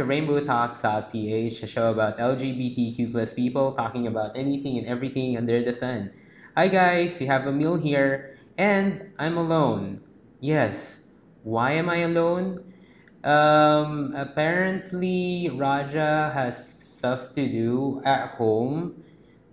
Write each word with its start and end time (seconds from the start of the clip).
to 0.00 0.08
Rainbow 0.08 0.40
Talks.ph, 0.40 1.60
a 1.60 1.66
show 1.68 1.92
about 1.92 2.16
LGBTQ 2.16 3.12
plus 3.12 3.36
people 3.36 3.76
talking 3.76 4.08
about 4.08 4.32
anything 4.32 4.80
and 4.80 4.88
everything 4.88 5.36
under 5.36 5.60
the 5.60 5.76
sun. 5.76 6.08
Hi 6.56 6.72
guys, 6.72 7.20
you 7.20 7.26
have 7.28 7.44
Amil 7.44 7.76
here, 7.76 8.40
and 8.56 9.12
I'm 9.20 9.36
alone. 9.36 10.00
Yes, 10.40 11.04
why 11.44 11.72
am 11.76 11.92
I 11.92 12.08
alone? 12.08 12.64
Um, 13.28 14.16
apparently 14.16 15.52
Raja 15.52 16.32
has 16.32 16.72
stuff 16.80 17.36
to 17.36 17.44
do 17.44 18.00
at 18.02 18.40
home 18.40 19.04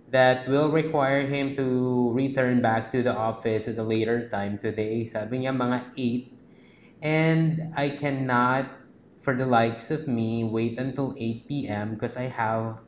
that 0.08 0.48
will 0.48 0.72
require 0.72 1.28
him 1.28 1.52
to 1.56 2.08
return 2.16 2.62
back 2.64 2.90
to 2.92 3.02
the 3.02 3.12
office 3.12 3.68
at 3.68 3.76
a 3.76 3.84
later 3.84 4.32
time 4.32 4.56
today. 4.56 5.04
Sabi 5.04 5.44
niya 5.44 5.52
mga 5.52 5.92
8 5.92 7.04
and 7.04 7.68
I 7.76 7.90
cannot 7.92 8.77
for 9.18 9.34
the 9.34 9.46
likes 9.46 9.90
of 9.90 10.08
me 10.08 10.44
wait 10.44 10.78
until 10.78 11.14
8 11.18 11.68
p.m. 11.68 11.94
because 11.94 12.16
I 12.16 12.28
have 12.32 12.80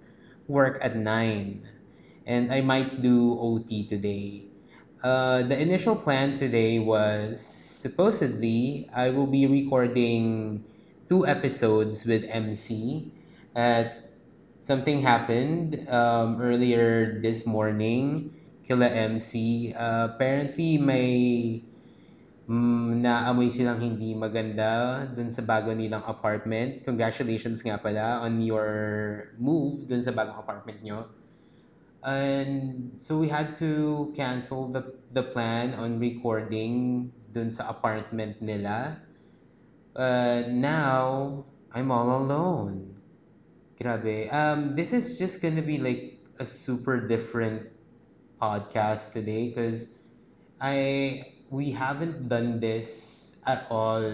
work 0.49 0.79
at 0.81 0.97
9 0.97 1.69
and 2.27 2.53
I 2.53 2.61
might 2.61 3.03
do 3.03 3.39
OT 3.39 3.87
today. 3.87 4.45
Uh, 5.03 5.43
the 5.43 5.59
initial 5.59 5.97
plan 5.97 6.33
today 6.35 6.79
was 6.79 7.41
supposedly 7.41 8.89
I 8.93 9.11
will 9.11 9.27
be 9.27 9.47
recording 9.47 10.65
two 11.09 11.27
episodes 11.27 12.05
with 12.05 12.25
MC. 12.29 13.11
At 13.57 14.11
something 14.61 15.03
happened 15.03 15.89
um, 15.89 16.41
earlier 16.41 17.21
this 17.21 17.47
morning. 17.47 18.35
Kila 18.67 18.89
MC. 18.89 19.73
Uh, 19.75 20.15
apparently 20.15 20.79
may 20.79 21.65
mm, 22.51 22.99
naamoy 23.05 23.47
silang 23.47 23.79
hindi 23.79 24.11
maganda 24.19 25.07
dun 25.15 25.31
sa 25.31 25.43
bago 25.47 25.71
nilang 25.71 26.03
apartment. 26.03 26.83
Congratulations 26.83 27.63
nga 27.63 27.79
pala 27.79 28.27
on 28.27 28.43
your 28.43 28.69
move 29.39 29.87
dun 29.87 30.03
sa 30.03 30.11
bagong 30.11 30.39
apartment 30.43 30.83
nyo. 30.83 31.07
And 32.03 32.93
so 32.99 33.21
we 33.21 33.29
had 33.29 33.55
to 33.61 34.11
cancel 34.17 34.73
the 34.73 34.83
the 35.13 35.23
plan 35.23 35.77
on 35.77 36.01
recording 36.01 37.13
dun 37.31 37.53
sa 37.53 37.71
apartment 37.71 38.41
nila. 38.43 38.99
Uh, 39.95 40.49
now 40.49 41.45
I'm 41.71 41.93
all 41.93 42.11
alone. 42.25 42.97
Grabe. 43.79 44.33
Um, 44.33 44.75
this 44.77 44.93
is 44.93 45.19
just 45.19 45.41
gonna 45.45 45.63
be 45.65 45.79
like 45.79 46.19
a 46.41 46.47
super 46.47 47.01
different 47.07 47.69
podcast 48.41 49.13
today 49.13 49.53
because 49.53 49.89
I 50.61 51.40
we 51.51 51.71
haven't 51.75 52.31
done 52.31 52.63
this 52.63 53.37
at 53.45 53.67
all 53.71 54.07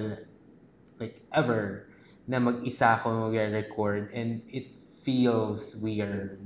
like 0.98 1.20
ever 1.36 1.84
na 2.24 2.40
mag-isa 2.40 2.96
ako 2.96 3.28
magre-record 3.28 4.10
and 4.16 4.40
it 4.48 4.72
feels 5.04 5.76
weird. 5.78 6.40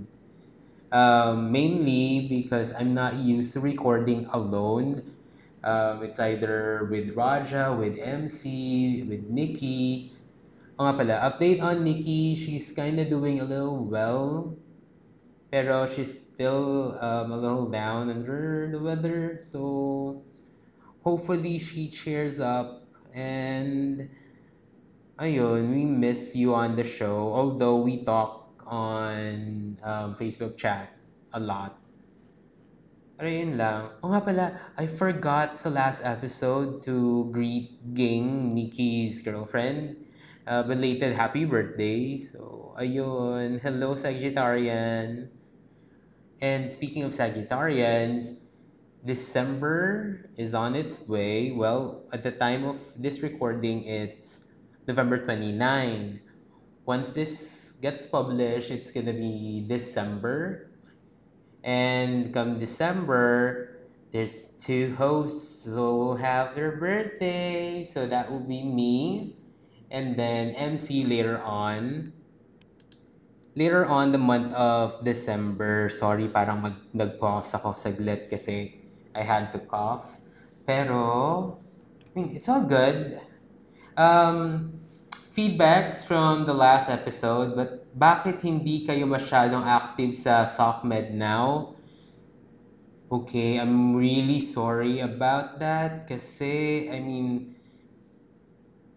Um, 0.90 1.54
mainly 1.54 2.26
because 2.26 2.74
I'm 2.74 2.92
not 2.92 3.14
used 3.14 3.54
to 3.54 3.62
recording 3.62 4.26
alone. 4.34 5.06
Um, 5.62 6.02
it's 6.02 6.18
either 6.18 6.88
with 6.90 7.14
Raja, 7.14 7.70
with 7.70 7.94
MC, 7.96 9.06
with 9.06 9.30
Nikki. 9.30 10.10
O 10.76 10.84
nga 10.84 10.98
pala, 10.98 11.16
update 11.22 11.62
on 11.62 11.86
Nikki. 11.86 12.34
She's 12.34 12.74
kind 12.74 12.98
of 12.98 13.06
doing 13.06 13.38
a 13.38 13.46
little 13.46 13.86
well. 13.86 14.58
Pero 15.54 15.86
she's 15.86 16.10
still 16.10 16.98
um, 16.98 17.30
a 17.30 17.38
little 17.38 17.70
down 17.70 18.10
under 18.10 18.66
the 18.66 18.82
weather. 18.82 19.38
So 19.38 20.26
hopefully 21.02 21.58
she 21.58 21.88
cheers 21.88 22.40
up. 22.40 22.86
And 23.14 24.08
ayun, 25.18 25.70
we 25.74 25.84
miss 25.84 26.36
you 26.36 26.54
on 26.54 26.76
the 26.76 26.84
show. 26.84 27.32
Although 27.34 27.82
we 27.82 28.04
talk 28.04 28.62
on 28.66 29.76
um, 29.82 30.14
Facebook 30.14 30.56
chat 30.56 30.94
a 31.32 31.40
lot. 31.40 31.76
Pero 33.20 33.28
yun 33.28 33.60
lang. 33.60 33.92
O 34.00 34.08
nga 34.08 34.24
pala, 34.24 34.46
I 34.80 34.88
forgot 34.88 35.60
sa 35.60 35.68
last 35.68 36.00
episode 36.08 36.80
to 36.88 37.28
greet 37.36 37.76
Ging, 37.92 38.56
Nikki's 38.56 39.20
girlfriend. 39.20 40.08
Uh, 40.48 40.64
belated 40.64 41.12
happy 41.12 41.44
birthday. 41.44 42.16
So, 42.16 42.72
ayun. 42.80 43.60
Hello, 43.60 43.92
Sagittarian. 43.92 45.28
And 46.40 46.72
speaking 46.72 47.04
of 47.04 47.12
Sagittarians, 47.12 48.40
December 49.04 50.28
is 50.36 50.52
on 50.52 50.76
its 50.76 51.00
way. 51.08 51.52
Well, 51.52 52.04
at 52.12 52.22
the 52.22 52.32
time 52.32 52.64
of 52.64 52.76
this 53.00 53.20
recording, 53.20 53.84
it's 53.84 54.40
November 54.86 55.24
29. 55.24 56.20
Once 56.84 57.10
this 57.10 57.72
gets 57.80 58.06
published, 58.06 58.70
it's 58.70 58.92
gonna 58.92 59.16
be 59.16 59.64
December. 59.66 60.68
And 61.64 62.32
come 62.32 62.58
December, 62.58 63.80
there's 64.12 64.44
two 64.60 64.92
hosts 64.96 65.64
who 65.64 65.80
will 65.80 66.16
have 66.16 66.54
their 66.54 66.76
birthday. 66.76 67.84
So 67.84 68.04
that 68.04 68.30
will 68.30 68.44
be 68.44 68.62
me 68.62 69.36
and 69.90 70.16
then 70.16 70.52
MC 70.60 71.04
later 71.04 71.40
on. 71.40 72.12
Later 73.56 73.84
on 73.84 74.12
the 74.12 74.20
month 74.20 74.52
of 74.54 75.02
December, 75.04 75.88
sorry, 75.88 76.28
parang 76.28 76.62
mag 76.62 76.76
nag-pause 76.94 77.50
ako 77.58 77.74
saglit 77.74 78.30
kasi 78.30 78.79
I 79.20 79.24
had 79.24 79.52
to 79.52 79.60
cough. 79.60 80.18
Pero, 80.66 81.60
I 82.00 82.10
mean, 82.18 82.36
it's 82.36 82.48
all 82.48 82.64
good. 82.64 83.20
Um, 83.96 84.80
feedbacks 85.36 86.04
from 86.04 86.46
the 86.46 86.54
last 86.54 86.88
episode, 86.88 87.54
but 87.56 87.84
bakit 87.98 88.40
hindi 88.40 88.86
kayo 88.86 89.04
masyadong 89.04 89.66
active 89.66 90.16
sa 90.16 90.46
SocMed 90.48 91.12
now? 91.12 91.76
Okay, 93.10 93.58
I'm 93.58 93.94
really 93.96 94.40
sorry 94.40 95.00
about 95.00 95.58
that 95.58 96.06
kasi, 96.06 96.86
I 96.88 97.02
mean, 97.02 97.56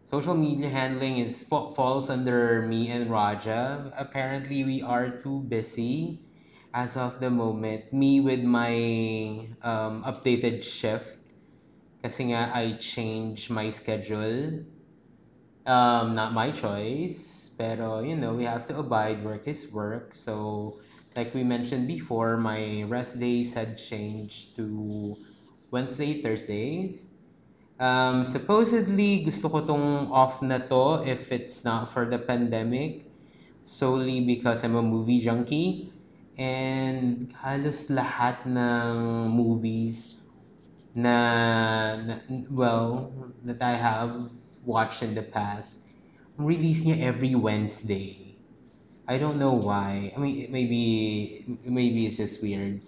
social 0.04 0.36
media 0.38 0.70
handling 0.70 1.18
is 1.18 1.44
fa- 1.44 1.74
falls 1.74 2.10
under 2.10 2.62
me 2.70 2.90
and 2.92 3.10
Raja. 3.10 3.92
Apparently, 3.98 4.64
we 4.64 4.82
are 4.82 5.18
too 5.18 5.42
busy 5.50 6.22
as 6.74 6.98
of 6.98 7.20
the 7.20 7.30
moment. 7.30 7.94
Me 7.94 8.20
with 8.20 8.42
my 8.44 8.74
um, 9.62 10.04
updated 10.04 10.64
shift 10.64 11.18
kasi 12.04 12.32
nga 12.34 12.52
I 12.54 12.78
changed 12.78 13.50
my 13.52 13.70
schedule. 13.70 14.66
Um, 15.66 16.14
not 16.16 16.34
my 16.34 16.52
choice, 16.52 17.50
pero 17.58 18.00
you 18.00 18.16
know, 18.16 18.36
we 18.36 18.44
have 18.44 18.66
to 18.68 18.78
abide. 18.80 19.24
Work 19.24 19.48
is 19.48 19.72
work. 19.72 20.16
So, 20.16 20.80
like 21.16 21.34
we 21.34 21.44
mentioned 21.44 21.88
before, 21.88 22.38
my 22.38 22.84
rest 22.84 23.20
days 23.20 23.54
had 23.54 23.78
changed 23.78 24.56
to 24.58 25.16
Wednesday, 25.72 26.22
Thursdays. 26.22 27.08
Um, 27.80 28.26
supposedly, 28.26 29.24
gusto 29.24 29.50
ko 29.50 29.60
tong 29.66 30.12
off 30.12 30.42
na 30.44 30.60
to 30.68 31.04
if 31.08 31.32
it's 31.32 31.64
not 31.64 31.90
for 31.94 32.10
the 32.10 32.20
pandemic, 32.20 33.08
solely 33.66 34.22
because 34.26 34.64
I'm 34.64 34.76
a 34.76 34.84
movie 34.84 35.20
junkie. 35.20 35.92
And 36.38 37.30
halos 37.38 37.90
lahat 37.94 38.46
ng 38.50 38.96
movies 39.30 40.18
na, 40.96 41.18
na 41.98 42.16
well, 42.50 43.14
that 43.46 43.62
I 43.62 43.76
have 43.78 44.32
watched 44.66 45.04
in 45.04 45.14
the 45.14 45.24
past, 45.24 45.80
release 46.38 46.82
niya 46.86 47.02
every 47.02 47.36
Wednesday. 47.36 48.38
I 49.08 49.18
don't 49.20 49.38
know 49.38 49.54
why. 49.54 50.14
I 50.16 50.20
mean, 50.20 50.48
maybe 50.52 51.44
maybe 51.66 52.08
it's 52.08 52.18
just 52.18 52.42
weird. 52.42 52.82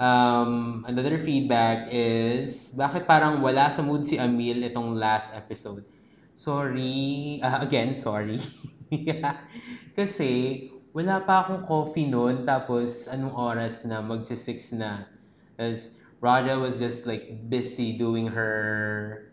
Um, 0.00 0.84
another 0.88 1.20
feedback 1.20 1.92
is, 1.92 2.72
bakit 2.72 3.04
parang 3.04 3.44
wala 3.44 3.68
sa 3.68 3.84
mood 3.84 4.08
si 4.08 4.16
Amil 4.16 4.64
itong 4.64 4.96
last 4.96 5.28
episode? 5.36 5.84
Sorry. 6.32 7.40
ah, 7.44 7.60
again, 7.60 7.92
sorry. 7.92 8.40
Kasi, 9.98 10.69
wala 10.90 11.22
pa 11.22 11.46
akong 11.46 11.62
coffee 11.62 12.10
noon, 12.10 12.42
tapos 12.42 13.06
anong 13.06 13.34
oras 13.34 13.86
na, 13.86 14.02
magsi-6 14.02 14.74
na. 14.74 15.06
As 15.54 15.94
Raja 16.18 16.58
was 16.58 16.82
just 16.82 17.06
like 17.06 17.46
busy 17.46 17.94
doing 17.94 18.26
her 18.28 19.30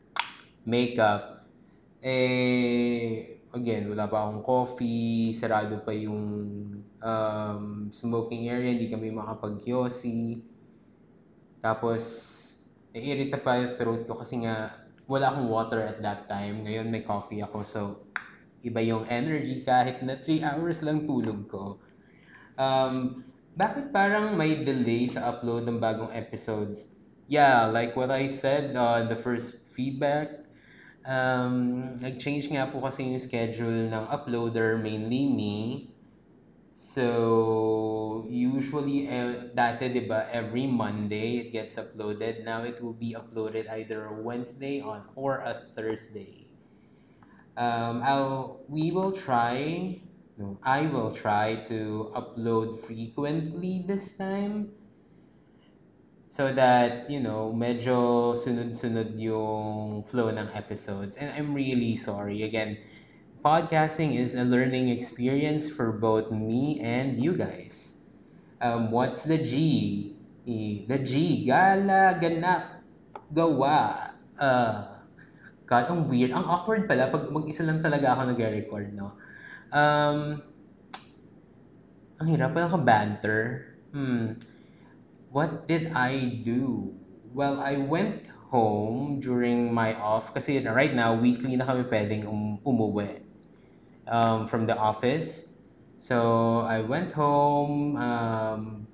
makeup. 0.64 1.50
Eh, 2.00 3.42
again, 3.52 3.90
wala 3.90 4.06
pa 4.06 4.30
akong 4.30 4.46
coffee, 4.46 5.34
sarado 5.34 5.82
pa 5.82 5.92
yung 5.92 6.24
um, 7.02 7.90
smoking 7.90 8.48
area, 8.48 8.78
hindi 8.78 8.88
kami 8.88 9.10
makapag-yosi. 9.10 10.38
Tapos, 11.60 12.04
naiirita 12.94 13.42
pa 13.42 13.58
yung 13.58 13.76
throat 13.76 14.06
ko 14.06 14.14
kasi 14.22 14.46
nga 14.46 14.88
wala 15.08 15.32
akong 15.32 15.48
water 15.50 15.82
at 15.84 16.00
that 16.04 16.30
time. 16.30 16.68
Ngayon 16.68 16.88
may 16.92 17.02
coffee 17.02 17.42
ako, 17.42 17.58
so 17.64 17.82
iba 18.66 18.82
yung 18.82 19.06
energy 19.10 19.62
kahit 19.62 20.02
na 20.02 20.18
3 20.18 20.42
hours 20.42 20.82
lang 20.82 21.06
tulog 21.06 21.46
ko. 21.50 21.78
Um, 22.58 23.26
bakit 23.58 23.94
parang 23.94 24.38
may 24.38 24.66
delay 24.66 25.10
sa 25.10 25.34
upload 25.34 25.66
ng 25.70 25.82
bagong 25.82 26.14
episodes? 26.14 26.90
Yeah, 27.28 27.68
like 27.68 27.94
what 27.94 28.10
I 28.10 28.32
said 28.32 28.78
on 28.78 29.12
the 29.12 29.18
first 29.20 29.60
feedback, 29.74 30.48
Um, 31.08 31.96
nag-change 32.04 32.52
nga 32.52 32.68
po 32.68 32.84
kasi 32.84 33.08
yung 33.08 33.16
schedule 33.16 33.88
ng 33.88 34.06
uploader, 34.12 34.76
mainly 34.76 35.24
me. 35.24 35.88
So, 36.76 38.28
usually, 38.28 39.08
eh, 39.08 39.48
dati, 39.56 39.88
di 39.88 40.04
ba, 40.04 40.28
every 40.36 40.68
Monday 40.68 41.48
it 41.48 41.56
gets 41.56 41.80
uploaded. 41.80 42.44
Now 42.44 42.68
it 42.68 42.84
will 42.84 42.94
be 42.94 43.16
uploaded 43.16 43.72
either 43.72 44.12
Wednesday 44.20 44.84
on 44.84 45.08
or 45.16 45.40
a 45.48 45.72
Thursday. 45.72 46.47
Um, 47.58 48.02
I'll 48.06 48.62
we 48.70 48.92
will 48.92 49.12
try. 49.12 50.00
No, 50.38 50.60
I 50.62 50.86
will 50.86 51.10
try 51.10 51.66
to 51.66 52.14
upload 52.14 52.86
frequently 52.86 53.84
this 53.88 54.06
time 54.22 54.70
so 56.30 56.54
that 56.54 57.10
you 57.10 57.20
know 57.20 57.50
medyo 57.50 58.38
sunod-sunod 58.38 59.18
yung 59.18 60.06
flow 60.06 60.30
ng 60.30 60.46
episodes. 60.54 61.18
And 61.18 61.34
I'm 61.34 61.58
really 61.58 61.98
sorry 61.98 62.46
again. 62.46 62.78
Podcasting 63.42 64.14
is 64.14 64.38
a 64.38 64.46
learning 64.46 64.94
experience 64.94 65.66
for 65.66 65.90
both 65.92 66.30
me 66.30 66.78
and 66.86 67.18
you 67.18 67.34
guys. 67.34 67.74
Um, 68.62 68.94
what's 68.94 69.26
the 69.26 69.42
G 69.42 70.18
The 70.48 71.04
G, 71.04 71.44
gala, 71.44 72.16
ganap, 72.24 72.80
gawa. 73.36 74.16
Uh, 74.40 74.87
God, 75.68 75.92
ang 75.92 76.08
weird. 76.08 76.32
Ang 76.32 76.48
awkward 76.48 76.88
pala 76.88 77.12
pag 77.12 77.28
mag-isa 77.28 77.68
lang 77.68 77.84
talaga 77.84 78.16
ako 78.16 78.32
nag-record, 78.32 78.96
no? 78.96 79.20
Um, 79.76 80.40
ang 82.24 82.28
hirap 82.32 82.56
pala 82.56 82.72
ka 82.72 82.80
banter. 82.80 83.76
Hmm. 83.92 84.40
What 85.28 85.68
did 85.68 85.92
I 85.92 86.40
do? 86.48 86.96
Well, 87.36 87.60
I 87.60 87.76
went 87.76 88.32
home 88.48 89.20
during 89.20 89.76
my 89.76 89.92
off 90.00 90.32
kasi 90.32 90.64
right 90.64 90.96
now, 90.96 91.20
weekly 91.20 91.60
na 91.60 91.68
kami 91.68 91.84
pwedeng 91.92 92.24
um, 92.24 92.64
umuwi 92.64 93.20
um, 94.08 94.48
from 94.48 94.64
the 94.64 94.76
office. 94.80 95.52
So, 96.00 96.64
I 96.64 96.80
went 96.80 97.12
home, 97.12 98.00
um, 98.00 98.88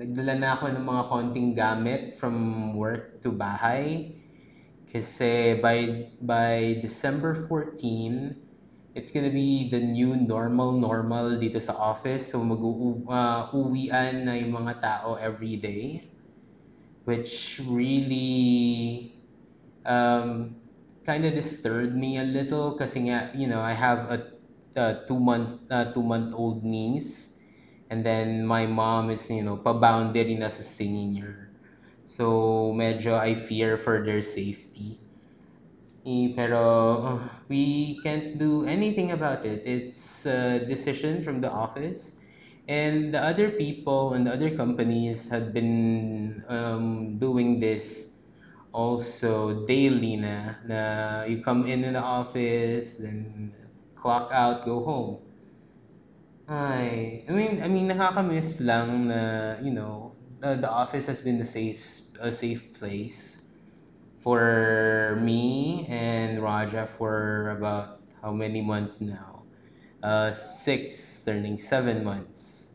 nagdala 0.00 0.32
na 0.40 0.48
ako 0.56 0.72
ng 0.72 0.84
mga 0.86 1.02
konting 1.12 1.50
gamit 1.52 2.16
from 2.16 2.72
work 2.72 3.20
to 3.20 3.28
bahay. 3.28 4.16
Kasi 4.90 5.54
by, 5.62 6.10
by 6.18 6.82
December 6.82 7.46
14, 7.46 8.34
it's 8.94 9.14
gonna 9.14 9.30
be 9.30 9.70
the 9.70 9.78
new 9.78 10.18
normal 10.18 10.74
normal 10.74 11.38
dito 11.38 11.62
sa 11.62 11.78
office. 11.78 12.34
So 12.34 12.42
mag-uuwian 12.42 14.26
na 14.26 14.34
yung 14.34 14.50
mga 14.50 14.82
tao 14.82 15.14
every 15.14 15.54
day. 15.62 16.10
Which 17.06 17.62
really 17.62 19.14
um, 19.86 20.58
kind 21.06 21.24
of 21.24 21.34
disturbed 21.34 21.94
me 21.94 22.18
a 22.18 22.26
little 22.26 22.74
kasi 22.74 23.10
nga, 23.10 23.30
you 23.34 23.46
know, 23.46 23.62
I 23.62 23.72
have 23.72 24.10
a, 24.10 24.18
a 24.74 25.06
two 25.06 25.18
month 25.18 25.54
uh, 25.70 25.90
two 25.94 26.02
month 26.02 26.34
old 26.34 26.62
niece 26.66 27.30
and 27.90 28.06
then 28.06 28.46
my 28.46 28.66
mom 28.66 29.10
is, 29.10 29.26
you 29.30 29.42
know, 29.42 29.58
pa-boundary 29.58 30.34
na 30.34 30.50
sa 30.50 30.62
senior. 30.62 31.49
So 32.10 32.74
medyo 32.74 33.14
I 33.14 33.38
fear 33.38 33.78
for 33.78 34.02
their 34.02 34.18
safety. 34.18 34.98
Eh, 36.02 36.34
pero 36.34 36.58
uh, 37.06 37.20
we 37.46 37.94
can't 38.02 38.34
do 38.34 38.66
anything 38.66 39.14
about 39.14 39.46
it. 39.46 39.62
It's 39.62 40.26
a 40.26 40.58
decision 40.66 41.22
from 41.22 41.38
the 41.38 41.52
office. 41.52 42.18
And 42.66 43.14
the 43.14 43.22
other 43.22 43.54
people 43.54 44.14
and 44.14 44.26
the 44.26 44.34
other 44.34 44.50
companies 44.58 45.30
have 45.30 45.54
been 45.54 46.42
um, 46.50 47.18
doing 47.22 47.62
this 47.62 48.10
also 48.72 49.66
daily 49.66 50.16
na, 50.16 50.54
na 50.66 50.80
you 51.30 51.42
come 51.42 51.66
in 51.66 51.84
in 51.84 51.94
the 51.94 52.02
office, 52.02 52.98
then 52.98 53.54
clock 53.94 54.30
out, 54.34 54.64
go 54.64 54.82
home. 54.82 55.18
Ay, 56.50 57.22
I 57.28 57.30
mean, 57.30 57.62
I 57.62 57.68
mean, 57.70 57.86
nakakamiss 57.86 58.58
lang 58.58 59.06
na, 59.06 59.54
you 59.62 59.70
know, 59.70 60.09
the, 60.40 60.56
the 60.56 60.70
office 60.70 61.06
has 61.06 61.20
been 61.20 61.40
a 61.40 61.44
safe, 61.44 61.84
a 62.18 62.32
safe 62.32 62.72
place 62.72 63.42
for 64.20 65.18
me 65.20 65.86
and 65.88 66.42
Raja 66.42 66.86
for 66.86 67.50
about 67.56 68.00
how 68.22 68.32
many 68.32 68.60
months 68.60 69.00
now? 69.00 69.44
Uh, 70.02 70.32
six, 70.32 71.22
turning 71.24 71.58
seven 71.58 72.02
months. 72.04 72.70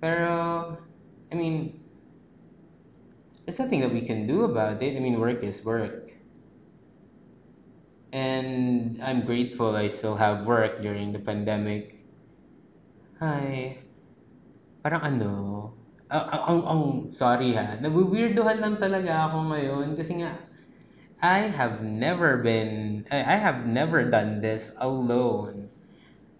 Pero, 0.00 0.78
I 1.32 1.34
mean, 1.34 1.82
there's 3.44 3.58
nothing 3.58 3.80
that 3.80 3.92
we 3.92 4.06
can 4.06 4.26
do 4.26 4.44
about 4.44 4.82
it. 4.82 4.96
I 4.96 5.00
mean, 5.00 5.18
work 5.18 5.42
is 5.42 5.64
work. 5.64 6.10
And 8.12 9.02
I'm 9.02 9.26
grateful 9.26 9.74
I 9.74 9.88
still 9.88 10.16
have 10.16 10.46
work 10.46 10.80
during 10.80 11.12
the 11.12 11.18
pandemic. 11.18 11.98
Hi. 13.18 13.78
Parang 14.82 15.02
ano, 15.02 15.74
ang, 16.08 16.24
ang, 16.32 16.60
ang 16.64 16.82
sorry 17.12 17.52
ha, 17.52 17.76
nawiweirdohan 17.80 18.64
lang 18.64 18.76
talaga 18.80 19.28
ako 19.28 19.52
ngayon 19.52 19.88
kasi 19.92 20.24
nga, 20.24 20.40
I 21.20 21.50
have 21.50 21.82
never 21.82 22.38
been, 22.38 23.04
I 23.10 23.34
I 23.34 23.36
have 23.36 23.66
never 23.66 24.06
done 24.06 24.40
this 24.40 24.70
alone. 24.78 25.68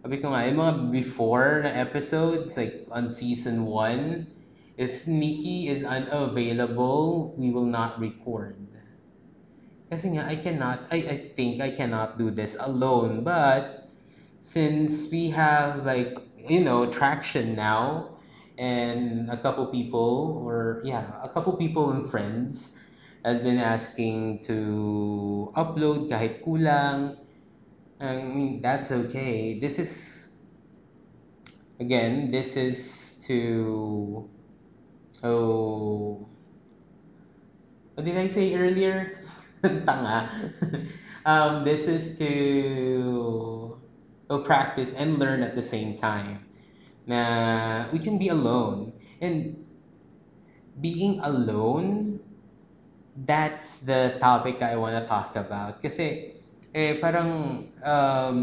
Sabi 0.01 0.23
ko 0.23 0.31
nga, 0.33 0.47
yung 0.47 0.63
mga 0.63 0.75
before 0.95 1.67
na 1.67 1.75
episodes, 1.75 2.55
like 2.55 2.87
on 2.95 3.11
season 3.11 3.67
1, 3.67 4.25
if 4.79 5.05
Nikki 5.11 5.67
is 5.69 5.83
unavailable, 5.83 7.35
we 7.35 7.51
will 7.51 7.67
not 7.67 7.99
record. 7.99 8.55
Kasi 9.91 10.15
nga, 10.15 10.31
I 10.31 10.37
cannot, 10.39 10.87
I, 10.95 10.99
I 11.03 11.17
think 11.35 11.61
I 11.61 11.75
cannot 11.75 12.17
do 12.17 12.31
this 12.31 12.57
alone. 12.61 13.27
But, 13.27 13.89
since 14.41 15.11
we 15.11 15.31
have 15.31 15.85
like, 15.85 16.17
you 16.37 16.61
know, 16.61 16.87
traction 16.87 17.57
now, 17.57 18.18
and 18.59 19.31
a 19.31 19.39
couple 19.39 19.67
people, 19.67 20.43
or 20.45 20.83
yeah, 20.85 21.15
a 21.23 21.29
couple 21.29 21.57
people 21.57 21.91
and 21.91 22.11
friends, 22.11 22.71
has 23.25 23.41
been 23.41 23.59
asking 23.59 24.43
to 24.51 25.53
upload 25.57 26.11
kahit 26.11 26.43
kulang. 26.43 27.17
I 28.01 28.23
mean, 28.23 28.61
that's 28.63 28.91
okay. 28.91 29.59
This 29.59 29.79
is, 29.79 29.93
again, 31.81 32.29
this 32.29 32.57
is 32.57 33.17
to, 33.27 34.29
oh, 35.23 36.29
what 37.95 38.05
did 38.05 38.17
I 38.17 38.29
say 38.29 38.55
earlier? 38.55 39.19
Tanga. 39.63 40.31
um, 41.27 41.65
this 41.65 41.87
is 41.87 42.19
to 42.19 43.79
oh, 44.31 44.39
practice 44.43 44.93
and 44.95 45.19
learn 45.19 45.43
at 45.43 45.57
the 45.57 45.63
same 45.63 45.97
time. 45.97 46.48
Na 47.09 47.89
we 47.91 47.99
can 47.99 48.21
be 48.21 48.29
alone. 48.29 48.93
And 49.19 49.57
being 50.79 51.19
alone 51.25 52.21
that's 53.27 53.83
the 53.83 54.15
topic 54.21 54.63
I 54.63 54.77
want 54.77 54.95
to 54.95 55.05
talk 55.09 55.35
about. 55.35 55.83
Kasi, 55.83 56.39
eh, 56.71 56.99
parang, 57.03 57.65
um, 57.83 58.39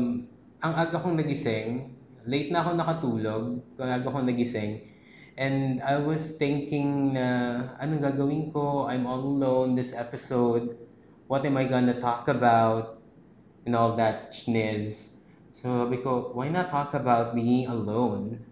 ang 0.60 0.74
aga 0.76 1.00
kong 1.00 1.16
nagising, 1.16 1.96
late 2.28 2.52
na 2.52 2.66
ako 2.66 2.70
nakatulog, 2.76 3.44
ang 3.80 3.92
aga 3.92 4.08
kong 4.12 4.28
nagising, 4.28 4.84
and 5.40 5.80
I 5.80 6.00
was 6.02 6.36
thinking 6.36 7.16
na, 7.16 7.72
anong 7.80 8.04
gagawin 8.04 8.52
ko? 8.52 8.90
I'm 8.90 9.08
all 9.08 9.24
alone 9.24 9.76
this 9.80 9.96
episode. 9.96 10.76
What 11.28 11.46
am 11.48 11.56
I 11.56 11.66
gonna 11.68 12.00
talk 12.00 12.28
about? 12.28 13.00
And 13.66 13.74
all 13.74 13.98
that 13.98 14.36
schniz. 14.36 15.10
So, 15.56 15.88
sabi 15.88 16.04
ko, 16.04 16.36
why 16.36 16.52
not 16.52 16.70
talk 16.70 16.94
about 16.94 17.34
being 17.34 17.66
alone? 17.72 18.44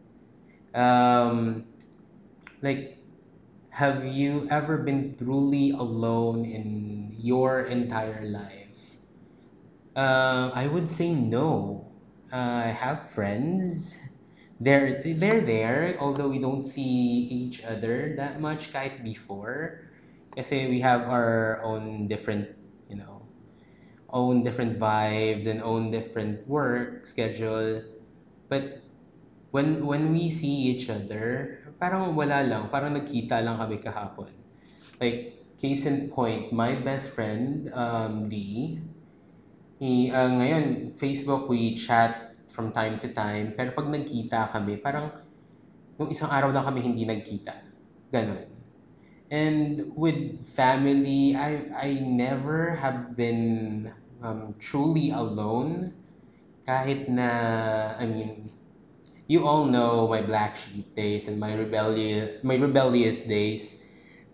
Um, 0.74 1.66
like, 2.62 2.98
have 3.70 4.06
you 4.06 4.48
ever 4.52 4.78
been 4.80 5.16
truly 5.18 5.72
alone 5.72 6.46
in 6.46 7.16
your 7.20 7.64
entire 7.66 8.26
life? 8.26 8.98
Uh, 9.96 10.52
I 10.54 10.68
would 10.68 10.90
say 10.90 11.12
no. 11.14 11.86
Uh, 12.32 12.66
I 12.66 12.72
have 12.74 13.10
friends. 13.10 13.98
They're 14.60 15.04
they're 15.04 15.42
there, 15.42 15.98
although 16.00 16.30
we 16.30 16.40
don't 16.40 16.66
see 16.68 17.28
each 17.30 17.64
other 17.64 18.16
that 18.18 18.40
much 18.42 18.72
kahit 18.74 19.04
before. 19.04 19.82
Kasi 20.36 20.68
we 20.70 20.80
have 20.82 21.10
our 21.10 21.62
own 21.64 22.08
different, 22.08 22.50
you 22.90 22.96
know, 22.98 23.28
own 24.10 24.44
different 24.44 24.80
vibes 24.80 25.48
and 25.48 25.62
own 25.62 25.92
different 25.92 26.48
work 26.48 27.06
schedule. 27.06 27.84
But 28.50 28.83
when 29.54 29.86
when 29.86 30.10
we 30.10 30.34
see 30.34 30.74
each 30.74 30.90
other, 30.90 31.62
parang 31.78 32.18
wala 32.18 32.42
lang, 32.42 32.74
parang 32.74 32.98
nagkita 32.98 33.38
lang 33.46 33.62
kami 33.62 33.78
kahapon. 33.78 34.34
Like, 34.98 35.46
case 35.62 35.86
in 35.86 36.10
point, 36.10 36.50
my 36.50 36.74
best 36.82 37.14
friend, 37.14 37.70
um, 37.70 38.26
Lee, 38.26 38.82
he, 39.78 40.10
uh, 40.10 40.34
ngayon, 40.34 40.98
Facebook, 40.98 41.46
we 41.46 41.78
chat 41.78 42.34
from 42.50 42.74
time 42.74 42.98
to 42.98 43.14
time, 43.14 43.54
pero 43.54 43.78
pag 43.78 43.94
nagkita 43.94 44.50
kami, 44.50 44.82
parang 44.82 45.14
nung 46.02 46.10
isang 46.10 46.34
araw 46.34 46.50
lang 46.50 46.66
kami 46.66 46.82
hindi 46.82 47.06
nagkita. 47.06 47.54
Ganon. 48.10 48.50
And 49.34 49.94
with 49.98 50.46
family, 50.46 51.34
I 51.34 51.70
I 51.74 51.90
never 52.02 52.78
have 52.78 53.18
been 53.18 53.90
um, 54.22 54.54
truly 54.62 55.10
alone. 55.10 55.94
Kahit 56.70 57.10
na, 57.10 57.30
I 57.98 58.06
mean, 58.06 58.53
you 59.28 59.48
all 59.48 59.66
know 59.66 60.08
my 60.08 60.22
black 60.22 60.56
sheep 60.56 60.96
days 60.96 61.28
and 61.28 61.40
my 61.40 61.54
rebellious, 61.54 62.44
my 62.44 62.56
rebellious 62.56 63.24
days 63.24 63.78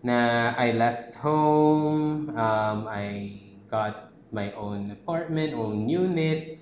na 0.03 0.53
I 0.57 0.71
left 0.71 1.15
home, 1.15 2.29
um, 2.37 2.87
I 2.89 3.41
got 3.69 4.13
my 4.31 4.51
own 4.53 4.91
apartment, 4.91 5.53
own 5.53 5.89
unit, 5.89 6.59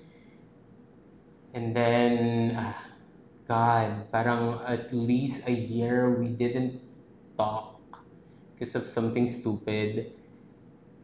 and 1.54 1.74
then, 1.74 2.54
ah, 2.56 2.76
God, 3.48 4.10
parang 4.12 4.60
at 4.66 4.92
least 4.92 5.46
a 5.48 5.52
year 5.52 6.18
we 6.20 6.28
didn't 6.30 6.80
talk 7.38 8.04
because 8.54 8.74
of 8.74 8.84
something 8.86 9.26
stupid. 9.26 10.12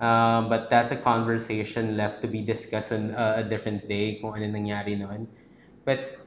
Um, 0.00 0.48
but 0.50 0.68
that's 0.70 0.90
a 0.92 0.96
conversation 0.98 1.96
left 1.96 2.20
to 2.22 2.28
be 2.28 2.42
discussed 2.42 2.92
on 2.92 3.12
uh, 3.14 3.40
a 3.40 3.44
different 3.44 3.88
day 3.88 4.18
kung 4.20 4.34
ano 4.36 4.50
nangyari 4.50 4.98
noon. 4.98 5.30
But 5.86 6.23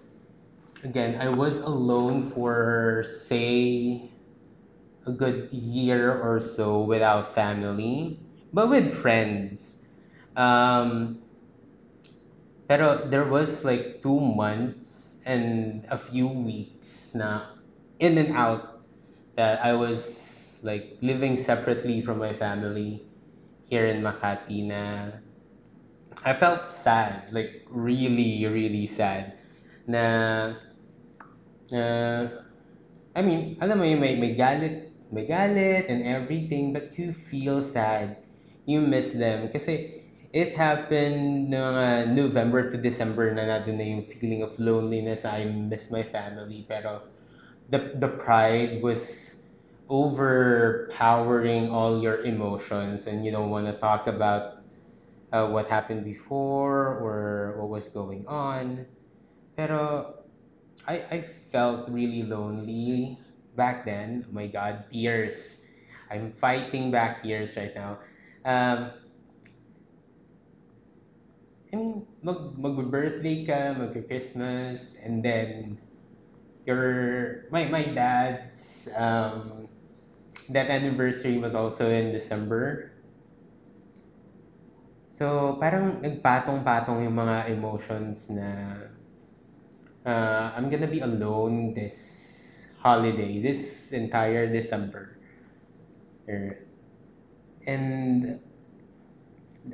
again, 0.88 1.20
I 1.20 1.28
was 1.28 1.60
alone 1.60 2.32
for 2.32 3.04
say 3.04 4.08
a 5.06 5.12
good 5.12 5.52
year 5.52 6.16
or 6.16 6.40
so 6.40 6.82
without 6.82 7.36
family, 7.36 8.20
but 8.54 8.70
with 8.72 8.96
friends. 8.96 9.84
Um, 10.36 11.20
pero 12.72 13.08
there 13.08 13.28
was 13.28 13.68
like 13.68 14.00
two 14.02 14.20
months 14.20 15.16
and 15.28 15.84
a 15.92 15.98
few 16.00 16.28
weeks 16.28 17.12
na 17.12 17.52
in 18.00 18.16
and 18.16 18.32
out 18.32 18.80
that 19.36 19.60
I 19.60 19.76
was 19.76 20.60
like 20.64 21.00
living 21.04 21.36
separately 21.36 22.00
from 22.00 22.20
my 22.20 22.32
family 22.32 23.04
here 23.68 23.88
in 23.88 24.00
Makati 24.00 24.64
na 24.72 25.20
I 26.24 26.34
felt 26.34 26.66
sad, 26.66 27.30
like 27.32 27.68
really, 27.70 28.48
really 28.48 28.88
sad 28.88 29.38
na 29.88 30.67
na 31.72 31.84
I 33.18 33.22
mean, 33.26 33.58
alam 33.62 33.82
mo 33.82 33.86
yun, 33.86 33.98
may, 33.98 34.14
may 34.14 34.38
galit, 34.38 34.94
may 35.10 35.26
galit 35.26 35.90
and 35.90 36.06
everything, 36.06 36.70
but 36.72 36.94
you 37.02 37.10
feel 37.12 37.66
sad. 37.66 38.22
You 38.70 38.82
miss 38.82 39.10
them. 39.10 39.50
Kasi 39.50 40.06
it 40.34 40.54
happened 40.54 41.50
mga 41.50 42.14
November 42.14 42.70
to 42.70 42.78
December 42.78 43.34
na 43.34 43.50
nandun 43.50 43.82
na 43.82 43.86
yung 43.90 44.06
feeling 44.06 44.46
of 44.46 44.54
loneliness. 44.62 45.26
I 45.26 45.50
miss 45.50 45.90
my 45.90 46.06
family. 46.06 46.62
Pero 46.70 47.10
the, 47.74 47.98
the 47.98 48.10
pride 48.22 48.86
was 48.86 49.42
overpowering 49.90 51.72
all 51.72 51.98
your 51.98 52.22
emotions 52.22 53.08
and 53.08 53.26
you 53.26 53.32
don't 53.32 53.50
want 53.50 53.66
to 53.66 53.74
talk 53.82 54.06
about 54.06 54.62
uh, 55.34 55.48
what 55.50 55.66
happened 55.70 56.06
before 56.06 57.02
or 57.02 57.56
what 57.58 57.70
was 57.70 57.88
going 57.90 58.28
on. 58.28 58.86
Pero 59.58 60.17
I, 60.86 61.04
I 61.10 61.20
felt 61.52 61.90
really 61.90 62.24
lonely 62.24 63.18
back 63.56 63.86
then. 63.86 64.26
Oh 64.30 64.34
my 64.34 64.48
God, 64.48 64.86
tears. 64.92 65.58
I'm 66.12 66.32
fighting 66.32 66.92
back 66.92 67.24
tears 67.24 67.58
right 67.58 67.74
now. 67.74 68.00
Um, 68.46 68.92
I 71.74 71.76
mean, 71.76 72.08
mag 72.24 72.56
mag-birthday 72.56 73.44
ka, 73.44 73.76
mag-Christmas, 73.76 74.96
and 75.04 75.20
then 75.20 75.76
your 76.64 77.48
my 77.52 77.68
my 77.68 77.84
dad's 77.92 78.88
um, 78.96 79.68
that 80.48 80.72
anniversary 80.72 81.36
was 81.40 81.56
also 81.56 81.92
in 81.92 82.16
December. 82.16 82.96
So, 85.12 85.58
parang 85.60 86.00
nagpatong-patong 86.00 87.04
yung 87.04 87.18
mga 87.18 87.52
emotions 87.52 88.30
na 88.30 88.87
uh, 90.08 90.56
I'm 90.56 90.70
gonna 90.72 90.88
be 90.88 91.02
alone 91.04 91.76
this 91.76 92.72
holiday, 92.80 93.44
this 93.44 93.92
entire 93.92 94.48
December. 94.48 95.20
Er, 96.30 96.64
And 97.68 98.40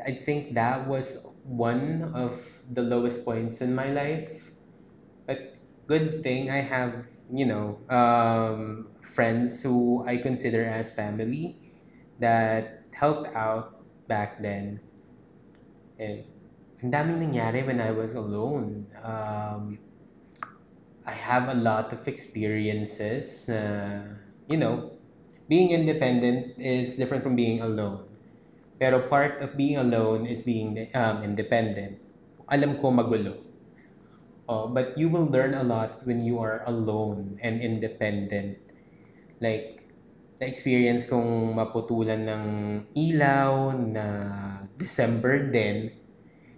I 0.01 0.17
think 0.17 0.57
that 0.57 0.89
was 0.89 1.21
one 1.45 2.09
of 2.17 2.33
the 2.73 2.81
lowest 2.81 3.23
points 3.23 3.61
in 3.61 3.75
my 3.75 3.93
life. 3.93 4.49
But 5.27 5.53
good 5.85 6.23
thing 6.23 6.49
I 6.49 6.65
have, 6.65 7.05
you 7.29 7.45
know, 7.45 7.77
um, 7.93 8.89
friends 9.13 9.61
who 9.61 10.01
I 10.09 10.17
consider 10.17 10.65
as 10.65 10.89
family 10.89 11.61
that 12.17 12.81
helped 12.97 13.29
out 13.37 13.85
back 14.09 14.41
then. 14.41 14.81
And 16.01 16.25
ang 16.81 16.89
daming 16.89 17.29
nangyari 17.29 17.61
when 17.61 17.77
I 17.77 17.93
was 17.93 18.17
alone. 18.17 18.89
Um, 19.05 19.77
I 21.05 21.11
have 21.11 21.49
a 21.49 21.53
lot 21.53 21.91
of 21.91 22.07
experiences. 22.07 23.49
Uh, 23.49 24.07
you 24.47 24.57
know, 24.57 24.91
being 25.49 25.71
independent 25.71 26.55
is 26.59 26.95
different 26.95 27.23
from 27.23 27.35
being 27.35 27.61
alone. 27.61 28.07
Pero 28.79 29.07
part 29.07 29.41
of 29.43 29.55
being 29.55 29.77
alone 29.77 30.25
is 30.25 30.41
being 30.41 30.87
um, 30.95 31.23
independent. 31.23 31.99
Alam 32.47 32.79
ko 32.79 32.91
magulo. 32.91 33.35
Oh, 34.47 34.67
but 34.67 34.97
you 34.97 35.07
will 35.07 35.27
learn 35.27 35.55
a 35.55 35.63
lot 35.63 36.03
when 36.03 36.19
you 36.19 36.39
are 36.39 36.63
alone 36.67 37.39
and 37.39 37.63
independent. 37.63 38.59
Like, 39.39 39.87
sa 40.35 40.43
experience 40.43 41.07
kong 41.07 41.55
maputulan 41.55 42.27
ng 42.27 42.45
ilaw 42.95 43.71
na 43.71 44.05
December 44.75 45.47
din, 45.47 45.95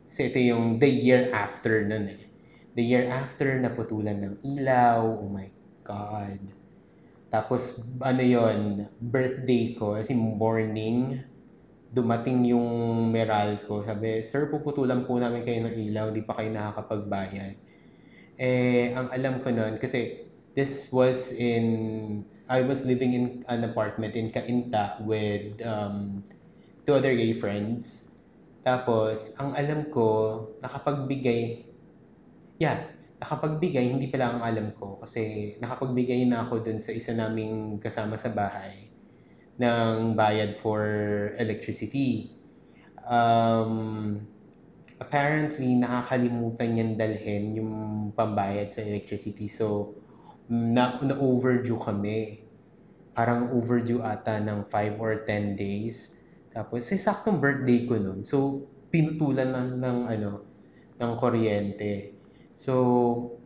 kasi 0.09 0.33
ito 0.33 0.39
yung 0.41 0.81
the 0.81 0.89
year 0.89 1.29
after 1.29 1.85
nun 1.85 2.09
eh. 2.09 2.34
The 2.75 2.83
year 2.83 3.07
after, 3.07 3.55
naputulan 3.55 4.19
ng 4.19 4.35
ilaw. 4.43 4.99
Oh 4.99 5.31
my 5.31 5.47
God. 5.87 6.43
Tapos, 7.31 7.79
ano 8.03 8.19
yon 8.19 8.87
birthday 8.99 9.75
ko, 9.75 9.95
as 9.95 10.11
in 10.11 10.19
morning, 10.19 11.23
dumating 11.95 12.43
yung 12.43 12.67
Meralco. 13.15 13.79
Sabi, 13.87 14.19
Sir, 14.19 14.51
puputulan 14.51 15.07
po 15.07 15.15
namin 15.15 15.47
kayo 15.47 15.63
ng 15.63 15.75
ilaw, 15.87 16.11
hindi 16.11 16.23
pa 16.27 16.35
kayo 16.35 16.51
nakakapagbayad. 16.51 17.55
Eh, 18.35 18.91
ang 18.91 19.07
alam 19.15 19.39
ko 19.39 19.55
nun, 19.55 19.79
kasi 19.79 20.27
this 20.59 20.91
was 20.91 21.31
in, 21.31 22.27
I 22.51 22.59
was 22.59 22.83
living 22.83 23.15
in 23.15 23.25
an 23.47 23.63
apartment 23.63 24.19
in 24.19 24.35
Cainta 24.35 24.99
with 25.03 25.63
um, 25.63 26.23
two 26.83 26.95
other 26.95 27.15
gay 27.15 27.31
friends. 27.31 28.03
Tapos, 28.67 29.31
ang 29.39 29.55
alam 29.55 29.87
ko, 29.91 30.39
nakapagbigay, 30.59 31.63
yeah, 32.59 32.87
nakapagbigay, 33.19 33.89
hindi 33.91 34.07
pala 34.11 34.35
ang 34.37 34.41
alam 34.43 34.67
ko. 34.75 34.99
Kasi 35.01 35.55
nakapagbigay 35.59 36.27
na 36.27 36.43
ako 36.43 36.61
dun 36.63 36.79
sa 36.79 36.91
isa 36.91 37.15
naming 37.15 37.79
kasama 37.79 38.19
sa 38.19 38.31
bahay 38.31 38.91
ng 39.55 40.15
bayad 40.19 40.59
for 40.59 40.83
electricity. 41.39 42.35
Um, 43.07 44.19
apparently, 44.99 45.79
nakakalimutan 45.79 46.75
niyang 46.75 46.93
dalhin 46.99 47.43
yung 47.55 47.73
pambayad 48.11 48.71
sa 48.71 48.83
electricity. 48.83 49.47
So, 49.47 49.95
na, 50.51 50.99
na-overdue 50.99 51.79
kami. 51.79 52.43
Parang 53.15 53.47
overdue 53.55 54.03
ata 54.03 54.43
ng 54.43 54.67
5 54.67 54.99
or 54.99 55.23
10 55.23 55.55
days. 55.55 56.11
Tapos, 56.51 56.91
eh, 56.91 56.99
saktong 56.99 57.39
birthday 57.39 57.87
ko 57.87 57.95
nun. 57.95 58.27
So, 58.27 58.67
pinutulan 58.91 59.55
ng, 59.55 59.69
ng 59.79 59.97
ano, 60.11 60.31
ng 60.99 61.11
kuryente. 61.19 62.14
So, 62.55 63.37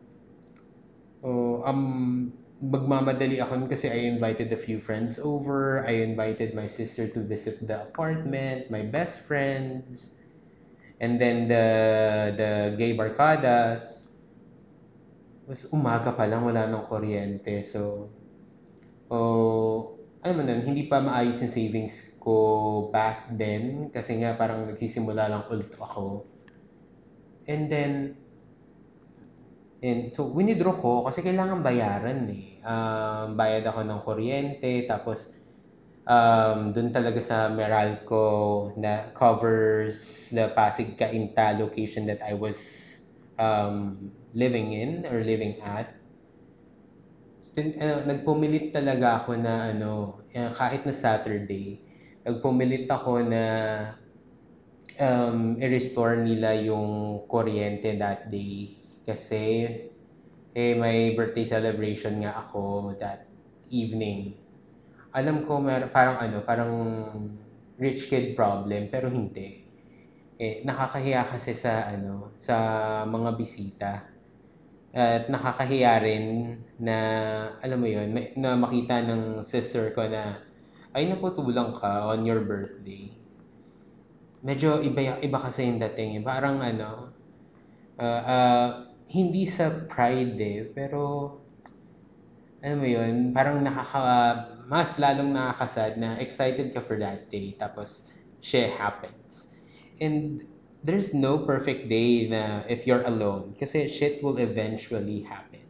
oh, 1.22 1.62
um, 1.66 2.32
magmamadali 2.60 3.40
ako 3.40 3.66
kasi 3.66 3.88
I 3.88 4.06
invited 4.06 4.52
a 4.52 4.60
few 4.60 4.78
friends 4.78 5.16
over. 5.18 5.82
I 5.88 6.04
invited 6.04 6.52
my 6.52 6.68
sister 6.68 7.08
to 7.16 7.20
visit 7.24 7.64
the 7.64 7.88
apartment, 7.88 8.70
my 8.70 8.84
best 8.84 9.24
friends, 9.24 10.12
and 11.00 11.16
then 11.16 11.48
the 11.48 11.66
the 12.36 12.50
gay 12.76 12.92
barkadas. 12.92 14.12
Was 15.48 15.66
umaga 15.74 16.14
pa 16.14 16.28
lang, 16.28 16.46
wala 16.46 16.68
nang 16.68 16.86
kuryente. 16.86 17.64
So, 17.64 18.12
oh, 19.10 19.96
alam 20.20 20.36
mo 20.36 20.42
nun, 20.44 20.60
hindi 20.68 20.84
pa 20.84 21.00
maayos 21.00 21.40
yung 21.40 21.50
savings 21.50 22.20
ko 22.20 22.92
back 22.92 23.32
then 23.40 23.88
kasi 23.88 24.20
nga 24.20 24.36
parang 24.36 24.68
nagsisimula 24.68 25.32
lang 25.32 25.48
ulit 25.48 25.72
ako. 25.80 26.28
And 27.48 27.72
then, 27.72 28.19
and 29.80 30.12
so 30.12 30.28
winidraw 30.28 30.76
ko 30.76 31.04
kasi 31.08 31.24
kailangan 31.24 31.64
bayaran 31.64 32.28
eh. 32.28 32.60
Um, 32.64 33.36
bayad 33.36 33.64
ako 33.64 33.80
ng 33.84 34.00
kuryente, 34.04 34.84
tapos 34.84 35.32
um, 36.04 36.72
dun 36.74 36.92
talaga 36.92 37.20
sa 37.20 37.48
Meralco 37.48 38.68
na 38.76 39.08
covers 39.16 40.28
the 40.32 40.52
Pasig 40.52 40.96
Cainta 40.96 41.56
location 41.56 42.04
that 42.08 42.20
I 42.24 42.36
was 42.36 42.58
um, 43.40 44.10
living 44.36 44.72
in 44.76 45.04
or 45.08 45.24
living 45.24 45.56
at. 45.64 45.96
Still, 47.40 47.74
ano, 47.80 48.06
nagpumilit 48.06 48.70
talaga 48.70 49.24
ako 49.24 49.34
na 49.40 49.74
ano, 49.74 50.22
eh, 50.30 50.52
kahit 50.54 50.86
na 50.86 50.94
Saturday, 50.94 51.80
nagpumilit 52.22 52.86
ako 52.86 53.26
na 53.26 53.42
um, 55.00 55.56
i-restore 55.58 56.20
nila 56.20 56.54
yung 56.56 57.22
kuryente 57.26 57.96
that 57.98 58.28
day. 58.30 58.79
Kasi, 59.10 59.44
eh, 60.54 60.74
may 60.82 61.14
birthday 61.18 61.46
celebration 61.46 62.14
nga 62.22 62.32
ako 62.46 62.94
that 63.02 63.20
evening. 63.70 64.20
Alam 65.18 65.36
ko, 65.48 65.58
mer 65.62 65.90
parang 65.96 66.18
ano, 66.24 66.38
parang 66.50 66.72
rich 67.84 68.06
kid 68.10 68.26
problem, 68.38 68.82
pero 68.94 69.06
hindi. 69.10 69.48
Eh, 70.40 70.54
nakakahiya 70.68 71.22
kasi 71.32 71.52
sa 71.64 71.72
ano, 71.94 72.34
sa 72.46 72.56
mga 73.14 73.30
bisita. 73.40 73.92
At 74.94 75.30
nakakahiya 75.34 75.92
rin 76.06 76.24
na, 76.86 76.96
alam 77.64 77.78
mo 77.82 77.86
may, 78.16 78.26
na 78.42 78.50
makita 78.58 78.96
ng 79.06 79.22
sister 79.46 79.84
ko 79.96 80.02
na, 80.10 80.24
ay 80.96 81.04
naputulang 81.10 81.72
ka 81.80 81.92
on 82.12 82.26
your 82.28 82.42
birthday. 82.46 83.04
Medyo 84.46 84.70
iba, 84.88 85.20
iba 85.20 85.38
kasi 85.44 85.68
yung 85.68 85.80
dating. 85.84 86.10
eh. 86.20 86.22
Parang 86.24 86.56
ano, 86.64 86.90
ah, 88.00 88.22
ah, 88.36 88.68
hindi 89.10 89.42
sa 89.42 89.74
pride 89.90 90.38
eh, 90.38 90.62
pero, 90.70 91.34
alam 92.62 92.78
mo 92.78 92.86
yun, 92.86 93.34
parang 93.34 93.58
nakaka, 93.58 94.54
mas 94.70 94.94
lalong 95.02 95.34
nakakasad 95.34 95.98
na 95.98 96.14
excited 96.22 96.70
ka 96.70 96.78
for 96.78 96.94
that 96.94 97.26
day. 97.26 97.58
Tapos, 97.58 98.06
shit 98.38 98.70
happens. 98.70 99.50
And 99.98 100.46
there's 100.86 101.10
no 101.10 101.42
perfect 101.42 101.90
day 101.90 102.30
na 102.30 102.62
if 102.70 102.86
you're 102.86 103.02
alone. 103.02 103.58
Kasi 103.58 103.90
shit 103.90 104.22
will 104.22 104.38
eventually 104.38 105.26
happen. 105.26 105.66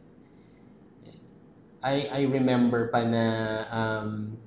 I, 1.81 2.05
I 2.13 2.21
remember 2.29 2.93
pa 2.93 3.01
na 3.01 3.25
um, 3.73 4.37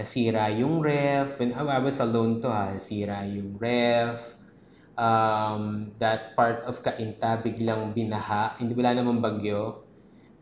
nasira 0.00 0.48
yung 0.48 0.80
ref. 0.80 1.36
When 1.36 1.52
I 1.52 1.76
was 1.76 2.00
alone 2.00 2.40
to 2.40 2.48
ha, 2.48 2.72
nasira 2.72 3.20
yung 3.28 3.60
ref. 3.60 4.39
Um, 5.00 5.96
that 5.96 6.36
part 6.36 6.60
of 6.68 6.84
Cainta 6.84 7.40
biglang 7.40 7.96
binaha. 7.96 8.52
Hindi 8.60 8.76
wala 8.76 9.00
namang 9.00 9.24
bagyo. 9.24 9.80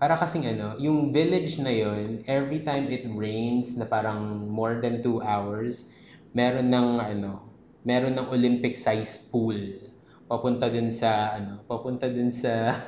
Para 0.02 0.18
kasing 0.18 0.50
ano, 0.50 0.74
yung 0.82 1.14
village 1.14 1.62
na 1.62 1.70
yun, 1.70 2.26
every 2.26 2.66
time 2.66 2.90
it 2.90 3.06
rains 3.14 3.78
na 3.78 3.86
parang 3.86 4.50
more 4.50 4.82
than 4.82 4.98
two 4.98 5.22
hours, 5.22 5.86
meron 6.34 6.74
ng 6.74 6.98
ano, 6.98 7.46
meron 7.86 8.18
ng 8.18 8.26
Olympic 8.34 8.74
size 8.74 9.30
pool. 9.30 9.58
Papunta 10.26 10.66
dun 10.66 10.90
sa 10.90 11.38
ano, 11.38 11.62
papunta 11.70 12.10
dun 12.10 12.34
sa 12.34 12.82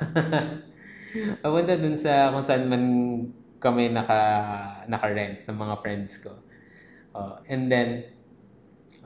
papunta 1.43 1.73
dun 1.79 1.95
sa 1.95 2.35
kung 2.35 2.45
saan 2.45 2.67
man 2.67 2.83
kami 3.61 3.93
naka 3.93 4.19
naka-rent 4.91 5.47
ng 5.47 5.57
mga 5.57 5.75
friends 5.79 6.19
ko. 6.19 6.35
Uh, 7.11 7.43
and 7.47 7.67
then 7.67 8.07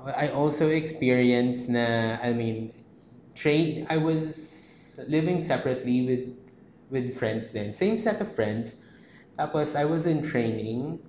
I 0.06 0.30
also 0.30 0.70
experienced 0.70 1.70
na 1.70 2.18
I 2.22 2.34
mean 2.34 2.74
train 3.34 3.88
I 3.90 3.98
was 3.98 5.00
living 5.08 5.42
separately 5.42 6.06
with 6.06 6.26
with 6.94 7.18
friends 7.18 7.50
then. 7.50 7.74
Same 7.74 7.98
set 7.98 8.22
of 8.22 8.30
friends. 8.36 8.78
Tapos 9.38 9.76
I 9.76 9.84
was 9.84 10.06
in 10.06 10.22
training 10.22 11.02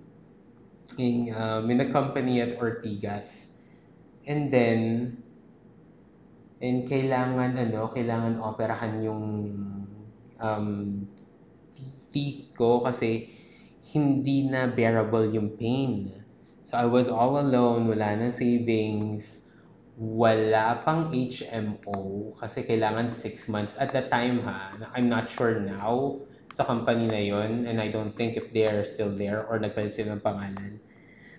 in 0.98 1.34
um, 1.36 1.70
in 1.70 1.80
a 1.80 1.92
company 1.92 2.40
at 2.40 2.58
Ortigas. 2.58 3.52
And 4.26 4.50
then 4.50 4.78
and 6.58 6.88
kailangan 6.88 7.60
ano, 7.60 7.92
kailangan 7.92 8.40
operahan 8.40 9.04
yung 9.04 9.24
um, 10.40 10.68
teeth 12.10 12.56
ko 12.56 12.80
kasi 12.80 13.28
hindi 13.92 14.48
na 14.48 14.66
bearable 14.66 15.28
yung 15.28 15.52
pain. 15.52 16.15
So 16.66 16.74
I 16.74 16.82
was 16.90 17.06
all 17.06 17.38
alone, 17.38 17.86
wala 17.86 18.18
na 18.18 18.34
savings, 18.34 19.38
wala 19.94 20.82
pang 20.82 21.14
HMO 21.14 22.34
kasi 22.42 22.66
kailangan 22.66 23.06
6 23.06 23.46
months. 23.46 23.78
At 23.78 23.94
the 23.94 24.10
time 24.10 24.42
ha, 24.42 24.74
I'm 24.90 25.06
not 25.06 25.30
sure 25.30 25.62
now 25.62 26.18
sa 26.58 26.66
company 26.66 27.06
na 27.06 27.22
yon 27.22 27.70
and 27.70 27.78
I 27.78 27.86
don't 27.86 28.18
think 28.18 28.34
if 28.34 28.50
they 28.50 28.66
are 28.66 28.82
still 28.82 29.14
there 29.14 29.46
or 29.46 29.62
nagpalit 29.62 29.94
sila 29.94 30.18
ng 30.18 30.26
pangalan. 30.26 30.82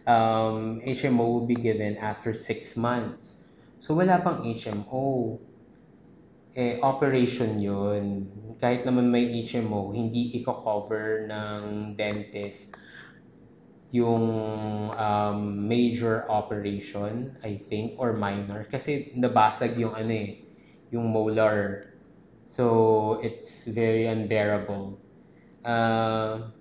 Um, 0.07 0.79
HMO 0.87 1.27
will 1.27 1.47
be 1.49 1.59
given 1.59 1.99
after 1.99 2.31
6 2.31 2.79
months. 2.79 3.35
So 3.83 3.99
wala 3.99 4.23
pang 4.23 4.47
HMO. 4.47 5.43
Eh, 6.55 6.79
operation 6.79 7.59
yun. 7.59 8.31
Kahit 8.63 8.87
naman 8.87 9.11
may 9.11 9.27
HMO, 9.43 9.91
hindi 9.91 10.31
i-cover 10.39 11.27
ng 11.27 11.93
dentist 11.99 12.86
yung 13.91 14.25
um, 14.91 15.67
major 15.67 16.27
operation, 16.27 17.37
I 17.43 17.63
think, 17.69 17.95
or 17.95 18.11
minor. 18.13 18.67
Kasi 18.67 19.15
nabasag 19.15 19.79
yung 19.79 19.95
ano 19.95 20.11
eh, 20.11 20.43
yung 20.91 21.07
molar. 21.11 21.87
So, 22.47 23.19
it's 23.23 23.67
very 23.67 24.07
unbearable. 24.07 24.99
Uh, 25.63 26.51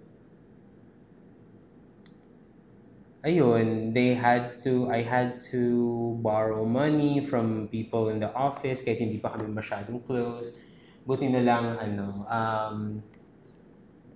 ayun, 3.26 3.94
they 3.94 4.14
had 4.14 4.62
to, 4.62 4.90
I 4.90 5.02
had 5.02 5.42
to 5.50 6.18
borrow 6.22 6.64
money 6.64 7.22
from 7.26 7.66
people 7.70 8.08
in 8.10 8.22
the 8.22 8.30
office 8.34 8.82
kahit 8.82 9.02
hindi 9.02 9.18
pa 9.18 9.34
kami 9.34 9.50
masyadong 9.50 10.02
close. 10.06 10.58
Buti 11.06 11.30
na 11.30 11.42
lang, 11.42 11.78
ano, 11.78 12.26
um, 12.30 13.02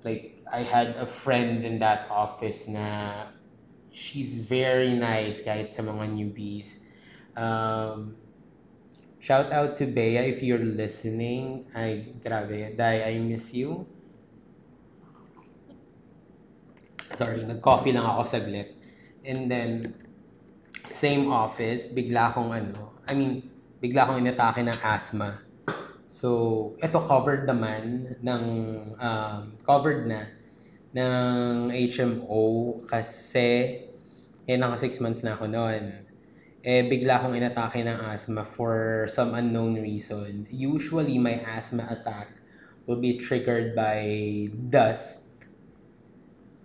like, 0.03 0.40
I 0.51 0.67
had 0.67 0.99
a 0.99 1.07
friend 1.07 1.65
in 1.65 1.79
that 1.79 2.11
office 2.11 2.67
na 2.67 3.31
she's 3.95 4.35
very 4.35 4.99
nice 4.99 5.39
kahit 5.39 5.71
sa 5.71 5.87
mga 5.87 6.11
newbies. 6.11 6.83
Um, 7.39 8.19
shout 9.23 9.55
out 9.55 9.79
to 9.79 9.87
Bea 9.87 10.27
if 10.27 10.43
you're 10.43 10.63
listening. 10.63 11.71
Ay, 11.71 12.19
grabe. 12.19 12.75
Dai, 12.75 13.15
I 13.15 13.23
miss 13.23 13.55
you. 13.55 13.87
Sorry, 17.15 17.47
nag-coffee 17.47 17.95
lang 17.95 18.07
ako 18.07 18.23
saglit. 18.27 18.75
And 19.23 19.47
then, 19.47 19.95
same 20.91 21.31
office, 21.31 21.87
bigla 21.87 22.35
akong 22.35 22.51
ano, 22.51 22.99
I 23.07 23.15
mean, 23.15 23.47
bigla 23.79 24.09
akong 24.09 24.19
inatake 24.25 24.67
ng 24.67 24.79
asthma. 24.83 25.39
So, 26.11 26.75
ito 26.83 26.99
covered 27.07 27.47
naman 27.47 28.19
ng, 28.19 28.43
um, 28.99 29.55
covered 29.63 30.11
na 30.11 30.40
ng 30.91 31.71
HMO 31.71 32.79
kasi 32.91 33.79
eh 34.51 34.57
naka 34.59 34.83
6 34.83 34.99
months 35.05 35.23
na 35.23 35.39
ako 35.39 35.47
noon. 35.47 35.85
Eh 36.61 36.83
bigla 36.91 37.23
akong 37.23 37.39
inatake 37.39 37.87
ng 37.87 37.99
asthma 38.11 38.43
for 38.43 39.07
some 39.07 39.33
unknown 39.39 39.79
reason. 39.79 40.45
Usually 40.51 41.17
my 41.17 41.39
asthma 41.47 41.87
attack 41.89 42.35
will 42.85 42.99
be 42.99 43.17
triggered 43.17 43.79
by 43.79 44.03
dust 44.69 45.23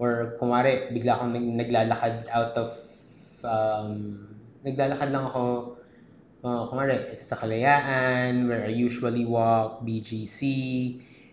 or 0.01 0.35
kumare 0.41 0.89
bigla 0.91 1.21
akong 1.21 1.31
nag 1.37 1.45
naglalakad 1.45 2.25
out 2.33 2.53
of 2.57 2.73
um, 3.45 4.25
naglalakad 4.65 5.13
lang 5.13 5.29
ako 5.29 5.43
uh, 6.41 6.65
kumare 6.65 7.15
sa 7.21 7.37
Kalayaan 7.37 8.49
where 8.49 8.65
I 8.65 8.73
usually 8.73 9.23
walk, 9.23 9.85
BGC 9.85 10.41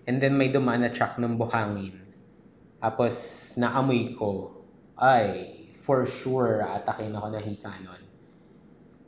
and 0.06 0.20
then 0.20 0.36
may 0.36 0.52
dumaan 0.52 0.84
na 0.84 0.92
truck 0.92 1.16
ng 1.16 1.40
buhangin. 1.40 2.01
Tapos, 2.82 3.14
naamoy 3.54 4.18
ko, 4.18 4.50
ay, 4.98 5.54
for 5.86 6.02
sure, 6.02 6.66
atakin 6.66 7.14
ako 7.14 7.38
ng 7.38 7.44
hikanon. 7.46 8.02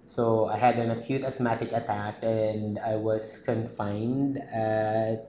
So, 0.06 0.46
I 0.46 0.54
had 0.54 0.78
an 0.78 0.94
acute 0.94 1.26
asthmatic 1.26 1.74
attack 1.74 2.22
and 2.22 2.78
I 2.78 2.94
was 2.94 3.42
confined 3.42 4.38
at, 4.54 5.26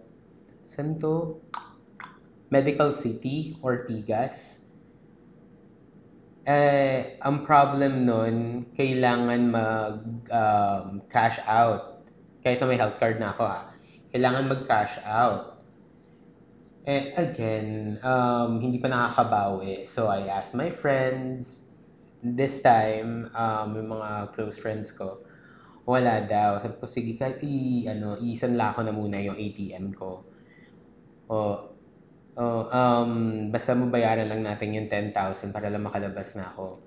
saan 0.62 1.01
to? 1.01 1.41
Medical 2.53 2.93
City, 2.93 3.58
Ortigas. 3.65 4.62
Eh, 6.45 7.17
ang 7.25 7.41
problem 7.41 8.05
nun, 8.05 8.69
kailangan 8.77 9.41
mag 9.49 9.97
um, 10.29 11.01
cash 11.10 11.41
out. 11.49 12.05
Kahit 12.45 12.62
na 12.62 12.69
may 12.69 12.77
health 12.77 13.01
card 13.01 13.17
na 13.17 13.34
ako 13.34 13.49
ha. 13.49 13.73
Kailangan 14.13 14.45
mag-cash 14.45 15.01
out. 15.01 15.54
Eh, 16.85 17.17
again, 17.17 17.97
um, 18.05 18.61
hindi 18.61 18.77
pa 18.77 18.85
nakakabawi. 18.93 19.89
So, 19.89 20.05
I 20.05 20.29
asked 20.29 20.53
my 20.53 20.69
friends. 20.69 21.65
This 22.21 22.61
time, 22.61 23.33
um, 23.33 23.73
yung 23.73 23.89
mga 23.89 24.37
close 24.37 24.61
friends 24.61 24.93
ko, 24.93 25.25
wala 25.89 26.21
daw. 26.29 26.61
Sabi 26.61 26.77
ko, 26.77 26.85
sige, 26.85 27.17
kahit 27.17 27.41
i, 27.41 27.89
ano, 27.89 28.21
isanla 28.21 28.77
ko 28.77 28.85
na 28.85 28.93
muna 28.93 29.17
yung 29.17 29.33
ATM 29.33 29.97
ko. 29.97 30.29
O, 31.25 31.37
o 32.37 32.43
um, 32.69 33.13
basta 33.49 33.73
mabayaran 33.73 34.29
lang 34.29 34.45
natin 34.45 34.77
yung 34.77 34.85
10,000 34.85 35.49
para 35.49 35.73
lang 35.73 35.81
makalabas 35.81 36.37
na 36.37 36.53
ako. 36.53 36.85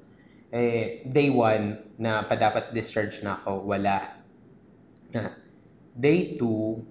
Eh, 0.55 1.03
day 1.11 1.27
one 1.27 1.99
na 1.99 2.23
pa 2.23 2.39
dapat 2.39 2.71
discharge 2.71 3.19
na 3.27 3.35
ako, 3.35 3.67
wala. 3.67 4.15
Day 5.99 6.39
two, 6.39 6.87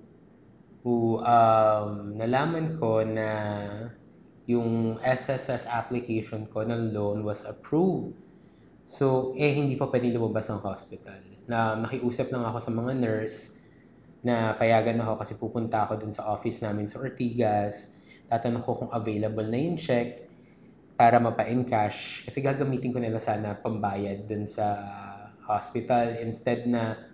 who 0.81 1.21
um, 1.23 2.17
nalaman 2.17 2.77
ko 2.77 3.01
na 3.01 3.29
yung 4.47 4.95
SSS 5.03 5.67
application 5.67 6.47
ko 6.47 6.63
ng 6.63 6.95
loan 6.95 7.27
was 7.27 7.43
approved. 7.43 8.15
So, 8.87 9.35
eh, 9.35 9.51
hindi 9.51 9.75
pa 9.75 9.91
pwede 9.91 10.15
lumabas 10.15 10.47
ng 10.47 10.63
hospital. 10.63 11.19
na 11.47 11.79
nakiusap 11.79 12.27
lang 12.27 12.43
ako 12.43 12.59
sa 12.59 12.71
mga 12.75 12.91
nurse 12.99 13.55
na 14.19 14.51
payagan 14.59 14.99
ako 14.99 15.13
kasi 15.23 15.33
pupunta 15.39 15.87
ako 15.87 15.95
dun 15.95 16.11
sa 16.11 16.27
office 16.27 16.59
namin 16.59 16.91
sa 16.91 16.99
Ortigas. 16.99 17.95
Tatanong 18.27 18.63
ko 18.67 18.75
kung 18.75 18.91
available 18.91 19.47
na 19.47 19.55
yung 19.55 19.79
check 19.79 20.27
para 20.99 21.23
mapa-encash. 21.23 22.27
Kasi 22.27 22.43
gagamitin 22.43 22.91
ko 22.91 22.99
nila 22.99 23.15
sana 23.23 23.55
pambayad 23.55 24.27
dun 24.27 24.43
sa 24.43 24.75
hospital 25.47 26.19
instead 26.19 26.67
na 26.67 27.06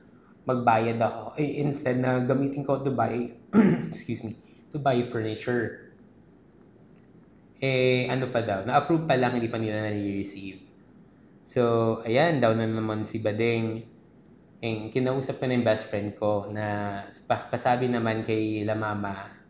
magbayad 0.43 0.99
ako. 0.99 1.39
Eh, 1.39 1.63
instead 1.63 1.99
na 1.99 2.19
gamitin 2.23 2.63
ko 2.63 2.79
to 2.79 2.91
buy, 2.91 3.32
excuse 3.91 4.23
me, 4.23 4.36
to 4.71 4.79
buy 4.79 4.99
furniture. 5.03 5.91
Eh, 7.63 8.12
ano 8.12 8.27
pa 8.27 8.43
daw? 8.43 8.67
Na-approve 8.67 9.08
pa 9.08 9.15
lang, 9.15 9.39
hindi 9.39 9.47
pa 9.47 9.56
nila 9.56 9.88
na-receive. 9.88 10.60
So, 11.43 11.99
ayan, 12.03 12.43
daw 12.43 12.56
na 12.56 12.67
naman 12.67 13.08
si 13.08 13.23
Bading. 13.23 13.88
Eh, 14.63 14.88
kinausap 14.91 15.39
ko 15.39 15.47
na 15.47 15.60
yung 15.60 15.67
best 15.67 15.91
friend 15.91 16.15
ko 16.15 16.47
na 16.47 16.99
pasabi 17.27 17.91
naman 17.91 18.23
kay 18.23 18.63
La 18.63 18.79
Mama 18.79 19.43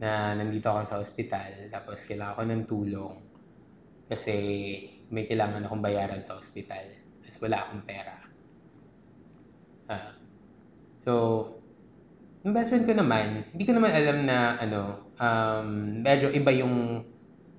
na 0.00 0.32
nandito 0.32 0.72
ako 0.72 0.80
sa 0.88 0.96
ospital 0.96 1.68
tapos 1.68 2.08
kailangan 2.08 2.40
ko 2.40 2.42
ng 2.48 2.64
tulong 2.64 3.14
kasi 4.08 4.32
may 5.12 5.28
kailangan 5.28 5.68
akong 5.68 5.84
bayaran 5.84 6.24
sa 6.24 6.40
ospital 6.40 6.88
tapos 7.20 7.36
wala 7.44 7.56
akong 7.68 7.84
pera. 7.84 8.19
Uh, 9.90 10.14
so, 11.02 11.12
yung 12.46 12.54
best 12.54 12.70
friend 12.70 12.86
ko 12.86 12.94
naman, 12.94 13.42
hindi 13.50 13.66
ko 13.66 13.74
naman 13.74 13.90
alam 13.90 14.22
na 14.22 14.54
ano, 14.62 15.10
um, 15.18 15.66
medyo 16.06 16.30
iba 16.30 16.54
yung 16.54 17.02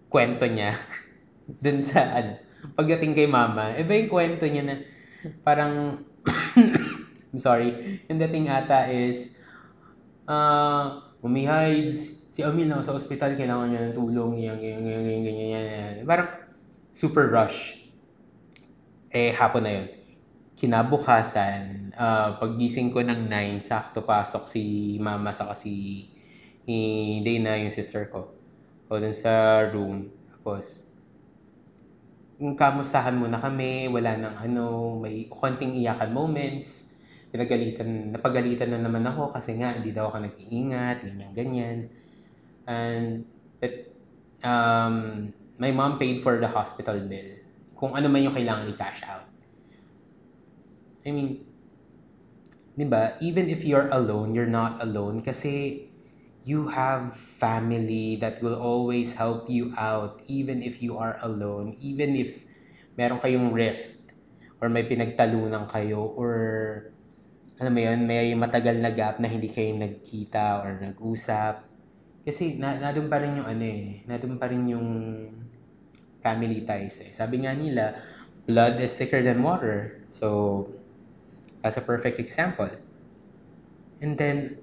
kwento 0.07 0.47
niya 0.47 0.79
dun 1.63 1.83
sa 1.83 2.07
ano, 2.23 2.39
pagdating 2.79 3.11
kay 3.11 3.27
mama, 3.27 3.75
iba 3.75 3.91
yung 3.99 4.07
kwento 4.07 4.47
niya 4.47 4.63
na 4.63 4.75
parang 5.43 6.07
I'm 7.35 7.39
sorry, 7.39 7.99
yung 8.07 8.19
dating 8.23 8.47
ata 8.47 8.87
is 8.87 9.35
uh, 10.31 11.03
Mami 11.19 11.43
Hides, 11.43 12.31
si 12.31 12.41
Amil 12.47 12.71
na 12.71 12.79
sa 12.79 12.95
ospital, 12.95 13.35
kailangan 13.35 13.75
niya 13.75 13.91
ng 13.91 13.95
tulong, 13.95 14.39
yan, 14.39 14.57
yan, 14.57 14.81
yan, 14.87 15.03
yan, 15.03 15.21
yan, 15.21 15.37
yan, 15.37 15.65
yan. 15.67 15.95
Parang 16.07 16.31
super 16.95 17.27
rush. 17.29 17.77
Eh, 19.11 19.35
hapon 19.35 19.67
na 19.67 19.71
yun. 19.75 20.00
Kinabukasan, 20.61 21.89
uh, 21.97 22.37
paggising 22.37 22.93
ko 22.93 23.01
ng 23.01 23.25
9, 23.25 23.65
sakto 23.65 24.05
pasok 24.05 24.45
si 24.45 24.93
mama 25.01 25.33
sa 25.33 25.49
kasi 25.49 26.05
ni 26.69 26.79
Dana, 27.25 27.57
yung 27.57 27.73
sister 27.73 28.13
ko. 28.13 28.29
O 28.85 29.01
dun 29.01 29.09
sa 29.09 29.65
room. 29.73 30.13
Tapos, 30.29 30.85
kamustahan 32.37 33.17
muna 33.17 33.41
kami, 33.41 33.89
wala 33.89 34.13
nang 34.13 34.37
ano, 34.37 35.01
may 35.01 35.25
konting 35.33 35.73
iyakan 35.81 36.13
moments. 36.13 36.93
Pinagalitan, 37.33 38.13
napagalitan 38.13 38.69
na 38.69 38.85
naman 38.85 39.01
ako 39.09 39.33
kasi 39.33 39.57
nga 39.57 39.73
hindi 39.73 39.89
daw 39.89 40.13
ako 40.13 40.29
nag-iingat, 40.29 41.01
ganyan, 41.01 41.31
ganyan. 41.33 41.77
And, 42.69 43.25
but, 43.57 43.89
um, 44.45 45.29
my 45.57 45.73
mom 45.73 45.97
paid 45.97 46.21
for 46.21 46.37
the 46.37 46.49
hospital 46.49 47.01
bill. 47.01 47.41
Kung 47.73 47.97
ano 47.97 48.13
man 48.13 48.21
yung 48.21 48.37
kailangan 48.37 48.69
i-cash 48.69 49.01
out. 49.09 49.30
I 51.05 51.09
mean, 51.09 51.41
di 52.77 52.85
ba, 52.85 53.17
even 53.21 53.49
if 53.49 53.65
you're 53.65 53.89
alone, 53.89 54.33
you're 54.37 54.49
not 54.49 54.81
alone 54.81 55.25
kasi 55.25 55.85
you 56.41 56.65
have 56.69 57.13
family 57.13 58.17
that 58.17 58.41
will 58.41 58.57
always 58.57 59.13
help 59.13 59.45
you 59.45 59.69
out 59.77 60.21
even 60.25 60.65
if 60.65 60.81
you 60.81 60.97
are 60.97 61.17
alone, 61.21 61.77
even 61.77 62.17
if 62.17 62.45
meron 62.97 63.21
kayong 63.21 63.53
rift 63.53 63.93
or 64.61 64.69
may 64.69 64.85
pinagtalunan 64.85 65.69
kayo 65.69 66.13
or 66.17 66.33
ano 67.61 67.69
mo 67.69 67.79
yun, 67.81 68.09
may 68.09 68.33
matagal 68.33 68.73
na 68.81 68.89
gap 68.89 69.21
na 69.21 69.29
hindi 69.29 69.45
kayo 69.45 69.77
nagkita 69.77 70.65
or 70.65 70.81
nag-usap. 70.81 71.61
Kasi 72.25 72.57
na, 72.57 72.77
nadun 72.77 73.05
pa 73.05 73.21
rin 73.21 73.37
yung 73.37 73.45
ano 73.45 73.65
eh, 73.65 74.01
nadun 74.09 74.41
pa 74.41 74.49
rin 74.49 74.65
yung 74.65 74.89
family 76.25 76.65
ties 76.65 77.01
eh. 77.05 77.13
Sabi 77.13 77.45
nga 77.45 77.53
nila, 77.53 78.01
blood 78.49 78.81
is 78.81 78.97
thicker 78.97 79.21
than 79.21 79.45
water. 79.45 80.01
So, 80.09 80.65
that's 81.61 81.77
a 81.77 81.81
perfect 81.81 82.19
example. 82.19 82.69
And 84.01 84.17
then, 84.17 84.57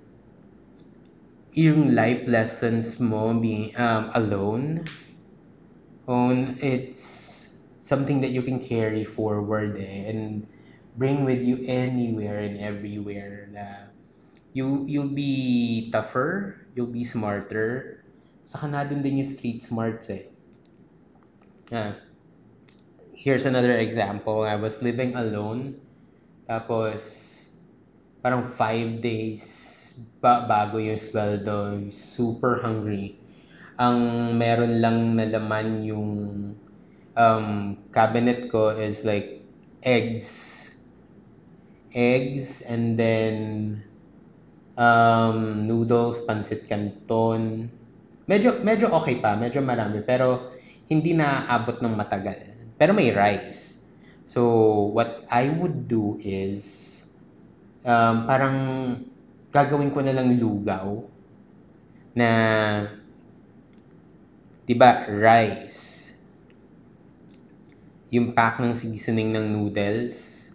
yung 1.52 1.94
life 1.94 2.26
lessons 2.26 2.98
mo 3.00 3.34
being 3.34 3.74
um, 3.78 4.10
alone, 4.14 4.86
on 6.06 6.58
it's 6.60 7.54
something 7.78 8.20
that 8.20 8.30
you 8.30 8.42
can 8.42 8.58
carry 8.58 9.04
forward 9.04 9.76
eh, 9.76 10.10
and 10.10 10.46
bring 10.96 11.24
with 11.24 11.40
you 11.40 11.62
anywhere 11.68 12.40
and 12.40 12.58
everywhere 12.58 13.48
na 13.52 13.88
you 14.52 14.82
you'll 14.88 15.14
be 15.14 15.88
tougher, 15.92 16.58
you'll 16.74 16.90
be 16.90 17.04
smarter. 17.04 18.02
Saka 18.48 18.66
na 18.66 18.82
dun 18.82 19.04
din 19.04 19.20
yung 19.20 19.28
street 19.28 19.62
smarts 19.62 20.10
eh. 20.10 20.26
Ah. 21.70 21.94
Here's 23.12 23.44
another 23.44 23.76
example. 23.76 24.46
I 24.46 24.56
was 24.56 24.80
living 24.80 25.12
alone. 25.18 25.76
Tapos, 26.48 27.02
parang 28.24 28.48
five 28.48 29.04
days 29.04 29.44
ba 30.24 30.48
bago 30.48 30.80
yung 30.80 30.96
sweldo. 30.96 31.76
Super 31.92 32.64
hungry. 32.64 33.20
Ang 33.76 34.32
meron 34.40 34.80
lang 34.82 35.14
na 35.14 35.28
laman 35.28 35.84
yung 35.84 36.10
um, 37.14 37.76
cabinet 37.92 38.48
ko 38.50 38.72
is 38.72 39.04
like 39.04 39.44
eggs. 39.84 40.72
Eggs 41.92 42.64
and 42.64 42.96
then 42.98 43.34
um, 44.80 45.68
noodles, 45.68 46.24
pancit 46.24 46.64
canton. 46.64 47.68
Medyo, 48.28 48.60
medyo 48.64 48.88
okay 48.92 49.20
pa, 49.20 49.36
medyo 49.36 49.60
marami. 49.60 50.00
Pero 50.00 50.56
hindi 50.88 51.12
na 51.12 51.44
abot 51.44 51.78
ng 51.78 51.94
matagal. 51.94 52.40
Pero 52.80 52.96
may 52.96 53.12
rice. 53.12 53.77
So, 54.28 54.92
what 54.92 55.24
I 55.32 55.48
would 55.48 55.88
do 55.88 56.20
is, 56.20 57.00
um, 57.80 58.28
parang 58.28 58.56
gagawin 59.48 59.88
ko 59.88 60.04
na 60.04 60.12
lang 60.12 60.36
lugaw 60.36 61.00
na, 62.12 62.28
di 64.68 64.76
ba, 64.76 65.08
rice. 65.08 66.12
Yung 68.12 68.36
pack 68.36 68.60
ng 68.60 68.76
seasoning 68.76 69.32
ng 69.32 69.48
noodles, 69.48 70.52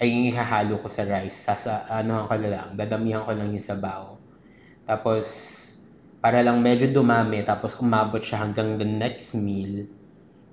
ay 0.00 0.32
ihahalo 0.32 0.80
ko 0.80 0.88
sa 0.88 1.04
rice. 1.04 1.44
Sasa, 1.44 1.84
ano 1.92 2.24
ko 2.24 2.40
lang, 2.40 2.72
dadamihan 2.72 3.28
ko 3.28 3.36
lang 3.36 3.52
yung 3.52 3.60
sabaw. 3.60 4.16
Tapos, 4.88 5.28
para 6.24 6.40
lang 6.40 6.56
medyo 6.64 6.88
dumami, 6.88 7.44
tapos 7.44 7.76
umabot 7.76 8.24
siya 8.24 8.48
hanggang 8.48 8.80
the 8.80 8.88
next 8.88 9.36
meal, 9.36 9.84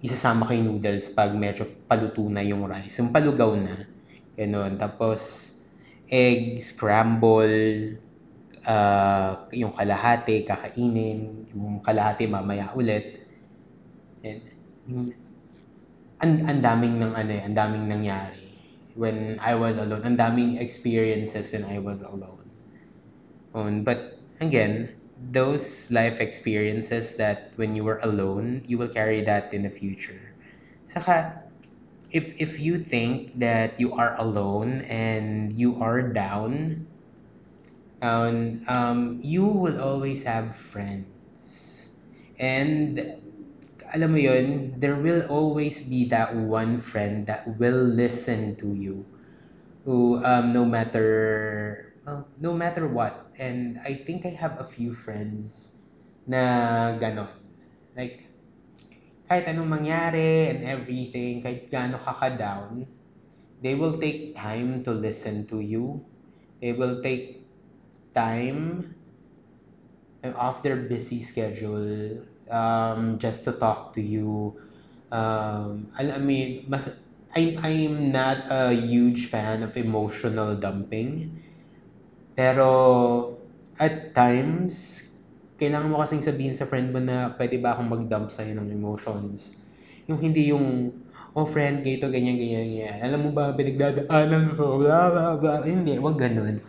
isasama 0.01 0.49
ko 0.49 0.51
yung 0.57 0.77
noodles 0.77 1.13
pag 1.13 1.33
medyo 1.37 1.69
paluto 1.85 2.25
na 2.25 2.41
yung 2.41 2.65
rice. 2.65 3.01
Yung 3.01 3.13
palugaw 3.13 3.53
na. 3.53 3.85
Ganun. 4.33 4.81
Tapos, 4.81 5.53
egg, 6.09 6.57
scramble, 6.57 7.95
uh, 8.65 9.45
yung 9.53 9.73
kalahati, 9.73 10.41
kakainin, 10.41 11.45
yung 11.53 11.79
kalahati 11.85 12.25
mamaya 12.25 12.73
ulit. 12.73 13.21
And, 14.25 14.41
ang, 16.21 16.33
ang 16.45 16.59
daming 16.61 17.01
ng 17.01 17.13
ano 17.17 17.31
eh, 17.33 17.41
ang 17.41 17.55
daming 17.57 17.85
nangyari 17.89 18.53
when 18.93 19.37
I 19.41 19.57
was 19.57 19.77
alone. 19.77 20.05
Ang 20.05 20.17
daming 20.17 20.61
experiences 20.61 21.49
when 21.49 21.65
I 21.65 21.81
was 21.81 22.05
alone. 22.05 22.45
Um, 23.53 23.83
but 23.83 24.21
again, 24.39 24.93
those 25.31 25.89
life 25.91 26.19
experiences 26.19 27.13
that 27.15 27.51
when 27.55 27.75
you 27.75 27.83
were 27.83 27.99
alone, 28.03 28.63
you 28.65 28.77
will 28.77 28.89
carry 28.89 29.21
that 29.25 29.53
in 29.53 29.63
the 29.63 29.69
future. 29.69 30.33
Saka, 30.85 31.43
if, 32.11 32.33
if 32.41 32.59
you 32.59 32.79
think 32.79 33.39
that 33.39 33.79
you 33.79 33.93
are 33.93 34.15
alone 34.19 34.81
and 34.89 35.53
you 35.53 35.79
are 35.81 36.01
down, 36.01 36.87
um, 38.01 38.61
um, 38.67 39.19
you 39.21 39.45
will 39.45 39.79
always 39.81 40.23
have 40.23 40.55
friends. 40.55 41.89
And 42.39 42.99
alam 43.93 44.11
mo 44.11 44.17
yun, 44.17 44.73
there 44.79 44.95
will 44.95 45.21
always 45.29 45.81
be 45.83 46.05
that 46.09 46.35
one 46.35 46.79
friend 46.79 47.27
that 47.27 47.45
will 47.59 47.83
listen 47.85 48.55
to 48.57 48.73
you. 48.73 49.05
Who, 49.85 50.23
um, 50.23 50.53
no 50.53 50.65
matter, 50.65 51.93
no 52.39 52.53
matter 52.53 52.87
what, 52.87 53.30
And 53.37 53.79
I 53.83 54.03
think 54.05 54.25
I 54.25 54.29
have 54.31 54.59
a 54.59 54.67
few 54.67 54.93
friends 54.93 55.79
na 56.27 56.95
ganon. 56.99 57.29
Like, 57.95 58.31
kahit 59.27 59.45
anong 59.49 59.69
mangyari 59.71 60.51
and 60.51 60.59
everything, 60.67 61.41
kahit 61.41 61.69
gaano 61.71 61.97
ka 61.97 62.13
ka-down, 62.13 62.85
they 63.63 63.75
will 63.75 63.97
take 63.99 64.35
time 64.35 64.81
to 64.85 64.91
listen 64.93 65.47
to 65.47 65.59
you. 65.61 66.05
They 66.61 66.73
will 66.73 67.01
take 67.01 67.47
time 68.13 68.95
off 70.35 70.63
their 70.63 70.75
busy 70.87 71.19
schedule 71.19 72.25
um, 72.49 73.17
just 73.17 73.43
to 73.45 73.53
talk 73.53 73.93
to 73.93 74.01
you. 74.01 74.59
Um, 75.11 75.91
I 75.97 76.17
mean, 76.19 76.65
mas, 76.69 76.89
I 77.35 77.57
I'm 77.61 78.11
not 78.11 78.47
a 78.51 78.71
huge 78.73 79.27
fan 79.29 79.63
of 79.63 79.75
emotional 79.77 80.55
dumping. 80.57 81.40
Pero 82.35 82.69
at 83.81 84.13
times, 84.13 85.07
kailangan 85.57 85.89
mo 85.89 86.01
kasing 86.01 86.25
sabihin 86.25 86.53
sa 86.57 86.65
friend 86.65 86.89
mo 86.89 87.01
na 87.01 87.33
pwede 87.37 87.61
ba 87.61 87.77
akong 87.77 87.89
mag-dump 87.89 88.29
sa'yo 88.33 88.57
ng 88.57 88.69
emotions. 88.69 89.61
Yung 90.09 90.17
hindi 90.17 90.49
yung, 90.49 90.89
oh 91.37 91.45
friend, 91.45 91.85
ganito, 91.85 92.09
ganyan, 92.09 92.37
ganyan, 92.37 92.65
ganyan. 92.65 92.97
Alam 93.01 93.19
mo 93.25 93.31
ba, 93.33 93.53
pinagdadaanan 93.53 94.57
ko, 94.57 94.81
blah, 94.81 95.13
blah, 95.13 95.33
blah. 95.37 95.61
Hindi, 95.61 96.01
wag 96.01 96.17
ganun. 96.17 96.61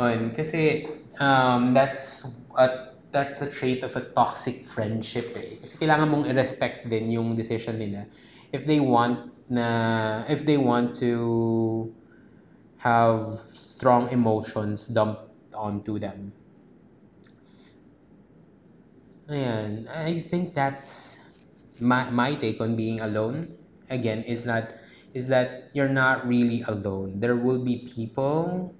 On, 0.00 0.32
kasi 0.32 0.88
um, 1.20 1.76
that's 1.76 2.24
a, 2.56 2.96
that's 3.12 3.44
a 3.44 3.48
trait 3.48 3.84
of 3.84 3.92
a 3.96 4.04
toxic 4.16 4.64
friendship 4.64 5.36
eh. 5.36 5.60
Kasi 5.60 5.76
kailangan 5.76 6.08
mong 6.08 6.24
i-respect 6.32 6.88
din 6.88 7.12
yung 7.12 7.36
decision 7.36 7.76
nila. 7.76 8.08
If 8.52 8.64
they 8.64 8.80
want 8.80 9.32
na, 9.52 10.24
if 10.28 10.48
they 10.48 10.56
want 10.56 10.96
to 11.04 11.92
have 12.82 13.38
strong 13.54 14.10
emotions 14.10 14.86
dumped 14.86 15.54
onto 15.54 15.98
them. 15.98 16.32
And 19.28 19.88
I 19.88 20.20
think 20.20 20.54
that's 20.54 21.18
my, 21.80 22.08
my 22.10 22.34
take 22.36 22.60
on 22.60 22.76
being 22.76 23.00
alone. 23.00 23.56
Again, 23.90 24.22
is 24.24 24.44
not 24.44 24.72
is 25.14 25.26
that 25.28 25.70
you're 25.74 25.88
not 25.88 26.26
really 26.26 26.62
alone. 26.62 27.18
There 27.20 27.36
will 27.36 27.64
be 27.64 27.78
people 27.86 28.74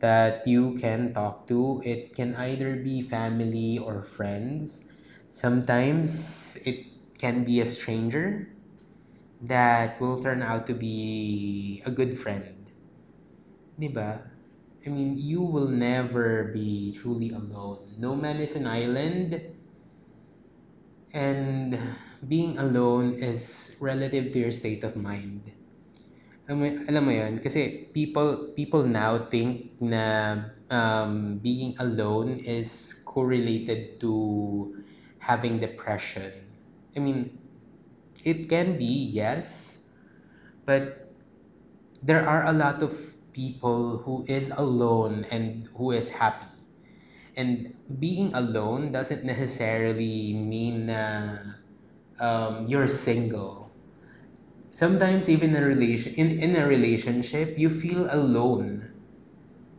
that 0.00 0.46
you 0.46 0.74
can 0.74 1.12
talk 1.14 1.46
to. 1.48 1.82
It 1.84 2.14
can 2.14 2.34
either 2.36 2.76
be 2.76 3.02
family 3.02 3.78
or 3.78 4.02
friends. 4.02 4.82
Sometimes 5.30 6.56
it 6.64 6.86
can 7.18 7.44
be 7.44 7.60
a 7.60 7.66
stranger 7.66 8.48
that 9.42 10.00
will 10.00 10.22
turn 10.22 10.42
out 10.42 10.66
to 10.68 10.74
be 10.74 11.82
a 11.86 11.90
good 11.90 12.18
friend. 12.18 12.65
'Di 13.76 13.88
ba? 13.92 14.24
I 14.86 14.88
mean, 14.88 15.18
you 15.20 15.42
will 15.44 15.68
never 15.68 16.48
be 16.54 16.94
truly 16.96 17.34
alone. 17.34 17.92
No 18.00 18.16
man 18.16 18.40
is 18.40 18.56
an 18.56 18.64
island, 18.64 19.36
and 21.12 21.76
being 22.24 22.56
alone 22.56 23.20
is 23.20 23.74
relative 23.80 24.32
to 24.32 24.38
your 24.38 24.54
state 24.54 24.80
of 24.86 24.96
mind. 24.96 25.42
Alam 26.46 26.56
mo, 26.62 26.66
alam 26.86 27.02
mo 27.02 27.12
yun? 27.12 27.42
Kasi 27.42 27.90
people, 27.90 28.54
people 28.54 28.86
now 28.86 29.26
think 29.26 29.74
na 29.82 30.46
um, 30.70 31.42
being 31.42 31.74
alone 31.82 32.38
is 32.38 32.94
correlated 33.02 33.98
to 33.98 34.78
having 35.18 35.58
depression. 35.58 36.30
I 36.94 37.02
mean, 37.02 37.34
it 38.22 38.46
can 38.48 38.78
be, 38.78 39.10
yes, 39.10 39.78
but 40.64 41.10
there 42.06 42.22
are 42.22 42.46
a 42.46 42.54
lot 42.54 42.80
of 42.86 42.94
people 43.36 43.98
who 43.98 44.24
is 44.28 44.50
alone 44.56 45.26
and 45.30 45.68
who 45.76 45.92
is 45.92 46.08
happy. 46.08 46.48
And 47.36 47.74
being 48.00 48.34
alone 48.34 48.92
doesn't 48.92 49.24
necessarily 49.24 50.34
mean 50.34 50.86
na 50.88 51.38
um, 52.20 52.66
you're 52.66 52.88
single. 52.88 53.70
Sometimes 54.72 55.28
even 55.28 55.56
in 55.56 55.62
a 55.62 55.66
relation 55.66 56.14
in, 56.14 56.38
in 56.38 56.56
a 56.56 56.66
relationship, 56.68 57.58
you 57.58 57.68
feel 57.68 58.06
alone. 58.14 58.90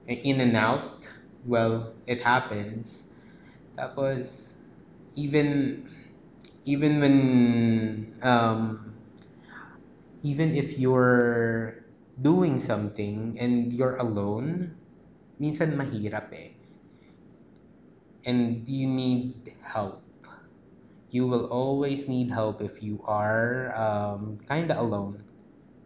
In 0.08 0.42
and 0.42 0.56
out, 0.58 1.08
well, 1.46 1.94
it 2.08 2.22
happens. 2.22 3.04
Tapos 3.78 4.56
even 5.16 5.90
even 6.66 7.00
when 7.02 7.18
um, 8.24 8.94
even 10.24 10.56
if 10.56 10.80
you're 10.80 11.77
doing 12.20 12.60
something 12.60 13.38
and 13.40 13.74
you're 13.74 13.98
alone, 13.98 14.78
minsan 15.42 15.76
mahirap 15.78 16.34
eh. 16.34 16.58
And 18.26 18.68
you 18.70 18.88
need 18.88 19.56
help. 19.64 20.04
You 21.10 21.28
will 21.28 21.48
always 21.48 22.08
need 22.08 22.32
help 22.32 22.62
if 22.62 22.82
you 22.82 23.04
are 23.04 23.76
um, 23.76 24.38
kinda 24.48 24.80
alone. 24.80 25.26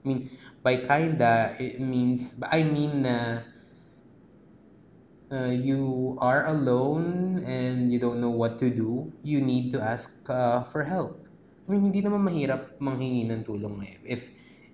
I 0.06 0.10
mean, 0.10 0.32
by 0.64 0.78
kinda, 0.78 1.56
it 1.60 1.80
means, 1.82 2.34
I 2.52 2.64
mean 2.64 3.04
na 3.04 3.44
uh, 5.32 5.52
you 5.52 6.18
are 6.22 6.46
alone 6.48 7.40
and 7.44 7.92
you 7.92 8.00
don't 8.00 8.20
know 8.22 8.30
what 8.32 8.60
to 8.60 8.70
do, 8.70 9.14
you 9.24 9.42
need 9.42 9.72
to 9.72 9.82
ask 9.82 10.10
uh, 10.30 10.64
for 10.64 10.84
help. 10.84 11.28
I 11.68 11.72
mean, 11.74 11.90
hindi 11.90 12.02
naman 12.02 12.26
mahirap 12.26 12.78
manghingi 12.82 13.30
ng 13.30 13.44
tulong 13.46 13.86
eh, 13.86 13.98
if 14.06 14.22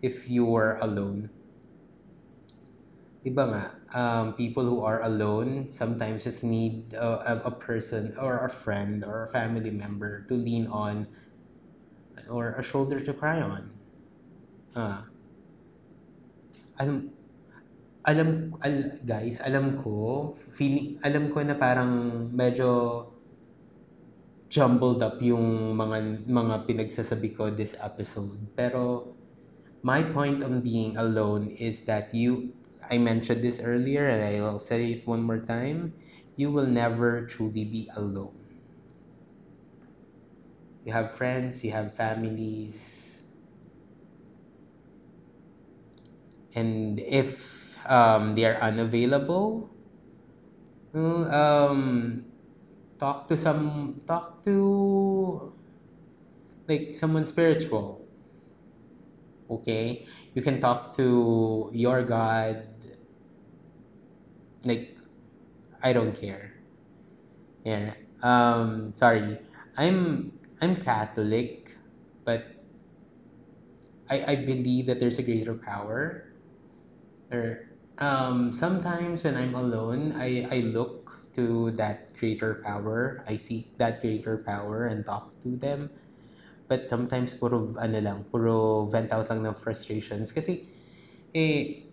if 0.02 0.28
you 0.30 0.48
are 0.56 0.80
alone. 0.80 1.30
Diba 3.26 3.44
nga, 3.50 3.64
um, 3.94 4.34
people 4.34 4.64
who 4.64 4.82
are 4.82 5.04
alone 5.04 5.68
sometimes 5.70 6.24
just 6.24 6.44
need 6.44 6.94
a, 6.94 7.34
a, 7.34 7.34
a 7.50 7.52
person 7.52 8.16
or 8.18 8.46
a 8.46 8.50
friend 8.50 9.04
or 9.04 9.24
a 9.24 9.28
family 9.28 9.72
member 9.72 10.24
to 10.30 10.34
lean 10.36 10.68
on 10.68 11.08
or 12.30 12.56
a 12.60 12.64
shoulder 12.64 13.00
to 13.00 13.14
cry 13.14 13.42
on. 13.42 13.72
Ah, 14.76 15.04
alam, 16.80 17.10
alam, 18.06 18.56
al, 18.64 18.76
guys, 19.04 19.42
alam 19.44 19.82
ko, 19.82 20.36
feeling, 20.54 21.02
alam 21.04 21.34
ko 21.34 21.42
na 21.44 21.58
parang 21.58 21.92
medyo 22.32 23.04
jumbled 24.48 25.04
up 25.04 25.20
yung 25.20 25.76
mga 25.76 26.24
mga 26.24 26.56
pinagsasabi 26.68 27.36
ko 27.36 27.52
this 27.52 27.76
episode. 27.84 28.32
Pero 28.56 29.12
my 29.84 30.04
point 30.08 30.44
on 30.44 30.64
being 30.64 30.96
alone 30.96 31.52
is 31.60 31.84
that 31.84 32.14
you 32.16 32.56
I 32.82 32.98
mentioned 32.98 33.44
this 33.44 33.60
earlier 33.62 34.08
and 34.08 34.44
I'll 34.44 34.60
say 34.60 34.92
it 34.94 35.08
one 35.08 35.22
more 35.24 35.46
time. 35.46 35.94
You 36.36 36.52
will 36.52 36.66
never 36.68 37.26
truly 37.28 37.66
be 37.66 37.90
alone. 37.96 38.36
You 40.84 40.92
have 40.94 41.14
friends, 41.16 41.64
you 41.64 41.70
have 41.70 41.94
families, 41.94 43.24
and 46.54 47.00
if 47.00 47.76
um, 47.90 48.36
they 48.36 48.46
are 48.46 48.60
unavailable, 48.62 49.70
um, 50.94 52.26
talk 53.00 53.28
to 53.28 53.38
some 53.38 54.02
talk 54.08 54.44
to 54.44 55.54
like 56.68 56.94
someone 56.96 57.26
spiritual 57.26 58.08
okay 59.50 60.06
you 60.38 60.44
can 60.46 60.62
talk 60.62 60.94
to 60.96 61.72
your 61.74 62.04
god 62.06 62.62
like 64.66 64.98
i 65.84 65.94
don't 65.94 66.14
care. 66.14 66.54
Yeah 67.66 67.94
um 68.24 68.94
sorry. 68.94 69.38
I'm 69.78 70.34
i'm 70.62 70.76
catholic 70.76 71.78
but 72.26 72.58
i 74.10 74.34
i 74.34 74.36
believe 74.36 74.86
that 74.88 75.00
there's 75.00 75.20
a 75.20 75.24
greater 75.24 75.56
power. 75.56 76.34
Or 77.32 77.70
um 78.00 78.52
sometimes 78.54 79.24
when 79.24 79.36
i'm 79.38 79.56
alone 79.56 80.14
i 80.18 80.48
i 80.52 80.60
look 80.62 81.22
to 81.36 81.72
that 81.78 82.14
greater 82.18 82.62
power. 82.66 83.24
I 83.28 83.36
seek 83.38 83.78
that 83.78 84.02
greater 84.02 84.38
power 84.46 84.88
and 84.88 85.06
talk 85.06 85.40
to 85.42 85.56
them 85.56 85.90
But 86.68 86.88
sometimes 86.92 87.36
puro 87.36 87.72
ano 87.80 88.00
lang, 88.00 88.18
puro 88.32 88.88
vent 88.92 89.12
out 89.16 89.30
lang 89.32 89.44
ng 89.48 89.56
frustrations 89.56 90.32
kasi 90.36 90.68
eh 91.36 91.88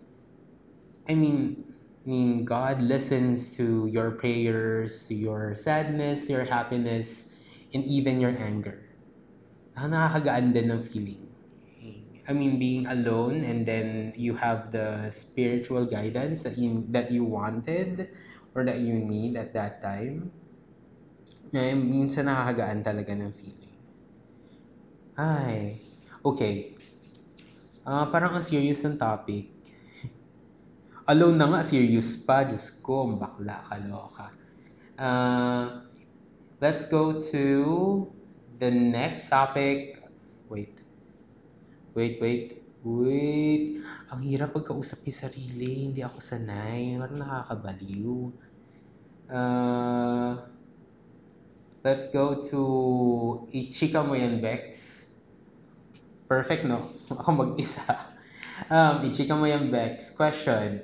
I 1.07 1.15
mean, 1.15 1.65
I 2.05 2.09
mean 2.09 2.45
God 2.45 2.81
listens 2.81 3.51
to 3.57 3.87
your 3.87 4.11
prayers, 4.17 5.07
your 5.09 5.55
sadness, 5.55 6.29
your 6.29 6.45
happiness, 6.45 7.25
and 7.73 7.83
even 7.85 8.19
your 8.19 8.35
anger. 8.37 8.85
Nakakagaan 9.77 10.53
din 10.55 10.71
ng 10.71 10.83
feeling. 10.83 11.35
I 12.27 12.33
mean, 12.33 12.59
being 12.59 12.85
alone 12.87 13.43
and 13.43 13.67
then 13.67 14.13
you 14.15 14.35
have 14.35 14.71
the 14.71 15.09
spiritual 15.11 15.85
guidance 15.87 16.43
that 16.43 16.57
you 16.57 16.85
that 16.91 17.11
you 17.11 17.25
wanted 17.25 18.09
or 18.55 18.65
that 18.65 18.79
you 18.81 18.95
need 18.99 19.37
at 19.37 19.53
that 19.53 19.81
time. 19.81 20.33
Eh, 21.61 21.73
minsan 21.93 22.25
nakakagaan 22.29 22.79
talaga 22.87 23.11
ng 23.17 23.33
feeling. 23.39 23.64
Ay, 25.15 25.79
okay. 26.27 26.75
Ah, 27.87 28.11
parang 28.11 28.35
ang 28.35 28.43
serious 28.43 28.83
ng 28.83 28.99
topic. 28.99 29.47
Alone 31.11 31.39
na 31.39 31.47
nga, 31.47 31.61
serious 31.63 32.19
pa. 32.19 32.43
Diyos 32.43 32.67
ko, 32.83 33.07
bakla, 33.15 33.63
kaloka. 33.63 34.35
Ah, 34.99 35.87
let's 36.59 36.83
go 36.91 37.15
to 37.31 37.43
the 38.59 38.67
next 38.67 39.31
topic. 39.31 40.03
Wait. 40.51 40.83
Wait, 41.95 42.19
wait. 42.19 42.59
Wait. 42.83 43.79
Ang 44.11 44.19
hirap 44.19 44.51
pagkausap 44.51 44.99
yung 45.07 45.15
sarili. 45.15 45.87
Hindi 45.87 46.03
ako 46.03 46.19
sanay. 46.19 46.99
Parang 46.99 47.23
nakakabaliw. 47.23 48.19
Ah, 49.31 50.43
let's 51.87 52.11
go 52.11 52.43
to 52.51 52.59
Ichika 53.55 54.03
mo 54.03 54.19
yan, 54.19 54.43
Bex. 54.43 55.04
Perfect, 56.27 56.65
no? 56.65 56.89
Ako 57.13 57.31
mag-isa. 57.31 57.85
Um, 58.71 59.05
ichika 59.05 59.37
mo 59.37 59.45
yung 59.45 59.69
Bex. 59.69 60.09
Question. 60.09 60.81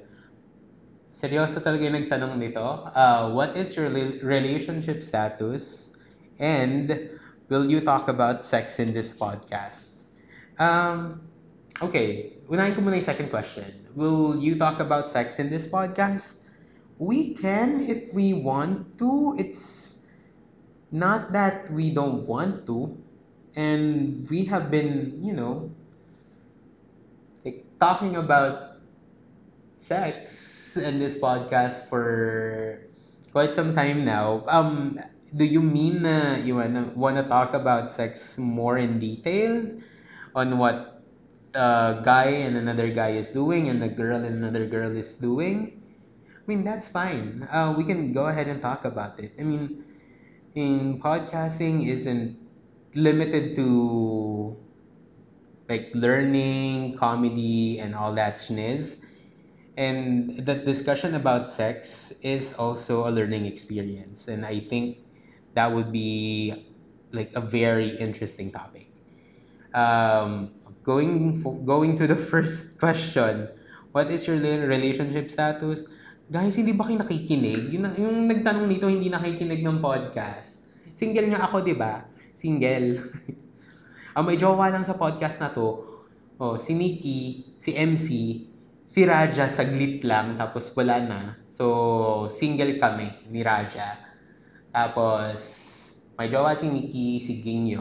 Seryoso 1.09 1.61
talaga 1.61 1.85
yung 1.85 1.97
nagtanong 1.97 2.37
nito. 2.37 2.61
Uh, 2.93 3.33
what 3.33 3.57
is 3.57 3.73
your 3.73 3.89
rel- 3.89 4.17
relationship 4.21 5.01
status? 5.01 5.91
And 6.37 7.09
will 7.49 7.65
you 7.69 7.81
talk 7.81 8.07
about 8.07 8.45
sex 8.45 8.77
in 8.77 8.93
this 8.93 9.13
podcast? 9.13 9.89
Um, 10.61 11.25
okay. 11.81 12.37
Unahin 12.49 12.77
ko 12.77 12.81
muna 12.85 13.01
yung 13.01 13.09
second 13.09 13.29
question. 13.29 13.87
Will 13.97 14.37
you 14.37 14.57
talk 14.57 14.79
about 14.79 15.09
sex 15.09 15.41
in 15.41 15.49
this 15.49 15.65
podcast? 15.65 16.37
We 17.01 17.33
can 17.33 17.89
if 17.89 18.13
we 18.13 18.37
want 18.37 18.97
to. 19.01 19.33
It's 19.41 19.97
not 20.93 21.33
that 21.33 21.71
we 21.73 21.89
don't 21.89 22.29
want 22.29 22.65
to. 22.69 22.93
And 23.55 24.27
we 24.29 24.45
have 24.45 24.69
been, 24.71 25.19
you 25.21 25.33
know, 25.33 25.71
like 27.45 27.65
talking 27.79 28.15
about 28.15 28.77
sex 29.75 30.77
in 30.77 30.99
this 30.99 31.17
podcast 31.17 31.87
for 31.89 32.81
quite 33.31 33.53
some 33.53 33.73
time 33.73 34.03
now. 34.05 34.43
Um, 34.47 34.99
do 35.35 35.45
you 35.45 35.61
mean 35.61 36.03
na 36.03 36.35
you 36.37 36.55
wanna 36.55 36.91
wanna 36.95 37.23
talk 37.27 37.53
about 37.53 37.91
sex 37.91 38.37
more 38.37 38.77
in 38.77 38.99
detail 38.99 39.63
on 40.35 40.57
what 40.57 41.03
a 41.55 42.01
guy 42.03 42.43
and 42.47 42.57
another 42.57 42.91
guy 42.91 43.15
is 43.19 43.29
doing 43.31 43.69
and 43.69 43.83
a 43.83 43.89
girl 43.89 44.23
and 44.23 44.35
another 44.43 44.67
girl 44.67 44.91
is 44.95 45.15
doing? 45.17 45.81
I 46.35 46.43
mean 46.47 46.63
that's 46.63 46.87
fine. 46.87 47.47
Uh, 47.51 47.73
we 47.77 47.83
can 47.83 48.13
go 48.13 48.27
ahead 48.27 48.47
and 48.47 48.61
talk 48.61 48.85
about 48.85 49.19
it. 49.19 49.33
I 49.39 49.43
mean, 49.43 49.83
in 50.55 50.99
podcasting 51.01 51.87
isn't 51.87 52.37
limited 52.93 53.55
to 53.55 54.55
like 55.69 55.91
learning, 55.95 56.97
comedy, 56.97 57.79
and 57.79 57.95
all 57.95 58.13
that 58.15 58.35
schniz. 58.35 58.97
And 59.79 60.35
the 60.35 60.55
discussion 60.55 61.15
about 61.15 61.49
sex 61.49 62.11
is 62.21 62.51
also 62.53 63.07
a 63.07 63.11
learning 63.11 63.47
experience. 63.47 64.27
And 64.27 64.45
I 64.45 64.59
think 64.59 64.99
that 65.55 65.71
would 65.71 65.91
be 65.91 66.67
like 67.11 67.31
a 67.35 67.41
very 67.41 67.95
interesting 67.95 68.51
topic. 68.51 68.91
Um, 69.73 70.51
going 70.83 71.39
for, 71.39 71.55
going 71.55 71.97
to 71.99 72.05
the 72.07 72.19
first 72.31 72.77
question, 72.79 73.47
what 73.95 74.11
is 74.11 74.27
your 74.27 74.37
relationship 74.43 75.31
status? 75.31 75.87
Guys, 76.31 76.55
hindi 76.55 76.75
ba 76.75 76.87
kayo 76.87 76.99
nakikinig? 76.99 77.71
Yung, 77.71 77.87
yung 77.95 78.15
nagtanong 78.27 78.67
nito, 78.67 78.87
hindi 78.91 79.07
nakikinig 79.07 79.63
ng 79.63 79.79
podcast. 79.79 80.63
Single 80.95 81.31
nga 81.31 81.47
ako, 81.47 81.63
di 81.63 81.75
ba? 81.75 82.10
Single. 82.35 83.01
Ang 84.15 84.23
may 84.27 84.35
jowa 84.35 84.67
lang 84.67 84.83
sa 84.83 84.99
podcast 84.99 85.39
na 85.39 85.55
to, 85.55 85.87
oh, 86.35 86.59
si 86.59 86.75
Nikki, 86.75 87.55
si 87.63 87.71
MC, 87.71 88.07
si 88.91 88.99
Raja 89.07 89.47
saglit 89.47 90.03
lang, 90.03 90.35
tapos 90.35 90.67
wala 90.75 90.99
na. 90.99 91.19
So, 91.47 92.27
single 92.27 92.75
kami 92.75 93.07
ni 93.31 93.39
Raja. 93.39 93.95
Tapos, 94.75 95.39
may 96.19 96.27
jowa 96.27 96.51
si 96.59 96.67
Nikki, 96.67 97.23
si 97.23 97.39
Ging. 97.39 97.71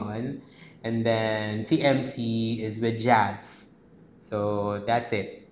And 0.87 1.03
then, 1.03 1.67
si 1.67 1.83
MC 1.83 2.15
is 2.63 2.79
with 2.79 3.03
Jazz. 3.03 3.67
So, 4.23 4.79
that's 4.87 5.11
it. 5.11 5.51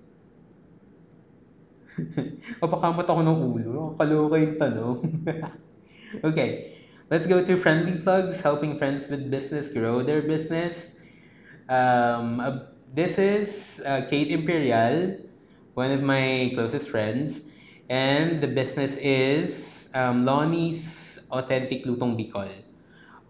Papakamot 2.63 3.03
ako 3.03 3.21
ng 3.27 3.39
ulo. 3.43 3.99
Kaloka 3.99 4.39
yung 4.39 4.57
tanong. 4.63 4.99
okay. 6.31 6.78
Let's 7.11 7.27
go 7.27 7.43
to 7.43 7.57
friendly 7.57 7.97
plugs, 7.97 8.37
helping 8.41 8.77
friends 8.77 9.09
with 9.09 9.31
business 9.31 9.71
grow 9.71 10.03
their 10.03 10.21
business. 10.21 10.89
Um, 11.69 12.39
uh, 12.39 12.69
this 12.93 13.17
is 13.17 13.81
uh, 13.87 14.05
Kate 14.11 14.29
Imperial, 14.29 15.17
one 15.73 15.91
of 15.91 16.03
my 16.03 16.53
closest 16.53 16.91
friends, 16.91 17.41
and 17.89 18.43
the 18.43 18.47
business 18.47 18.97
is 19.01 19.89
um, 19.95 20.27
Lonnie's 20.27 21.19
Authentic 21.31 21.87
Lutong 21.87 22.13
Bicol. 22.13 22.53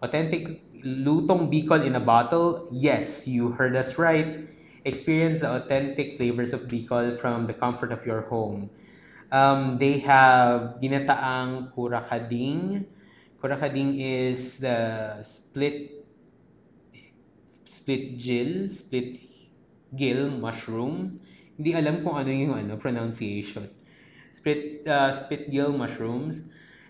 Authentic 0.03 0.59
Lutong 0.83 1.47
Bicol 1.47 1.85
in 1.85 1.95
a 1.95 2.01
bottle? 2.03 2.67
Yes, 2.73 3.29
you 3.29 3.51
heard 3.51 3.77
us 3.77 3.97
right. 3.97 4.43
Experience 4.83 5.39
the 5.39 5.55
authentic 5.55 6.17
flavors 6.17 6.51
of 6.51 6.67
Bicol 6.67 7.17
from 7.17 7.47
the 7.47 7.53
comfort 7.53 7.93
of 7.93 8.05
your 8.05 8.27
home. 8.27 8.69
Um, 9.31 9.77
they 9.77 9.99
have 9.99 10.83
ginataang 10.83 11.71
kurakading. 11.75 12.83
Kurakading 13.39 14.03
is 14.03 14.59
the 14.59 15.15
split 15.23 16.03
split 17.63 18.19
gill, 18.19 18.67
split 18.67 19.23
gill 19.95 20.27
mushroom. 20.27 21.23
Hindi 21.55 21.71
alam 21.71 22.03
kung 22.03 22.19
ano 22.19 22.27
yung 22.27 22.51
ano 22.51 22.75
pronunciation. 22.75 23.71
Split 24.35 24.83
uh, 24.83 25.15
split 25.15 25.47
gill 25.55 25.71
mushrooms 25.71 26.43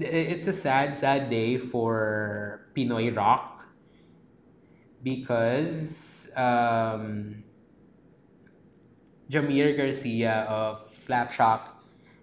it's 0.00 0.46
a 0.46 0.52
sad, 0.52 0.96
sad 0.96 1.30
day 1.30 1.58
for 1.58 2.68
Pinoy 2.74 3.14
rock 3.16 3.64
because 5.02 6.28
um, 6.36 7.44
Jamir 9.30 9.76
Garcia 9.76 10.46
of 10.48 10.82
Slapshock 10.92 11.68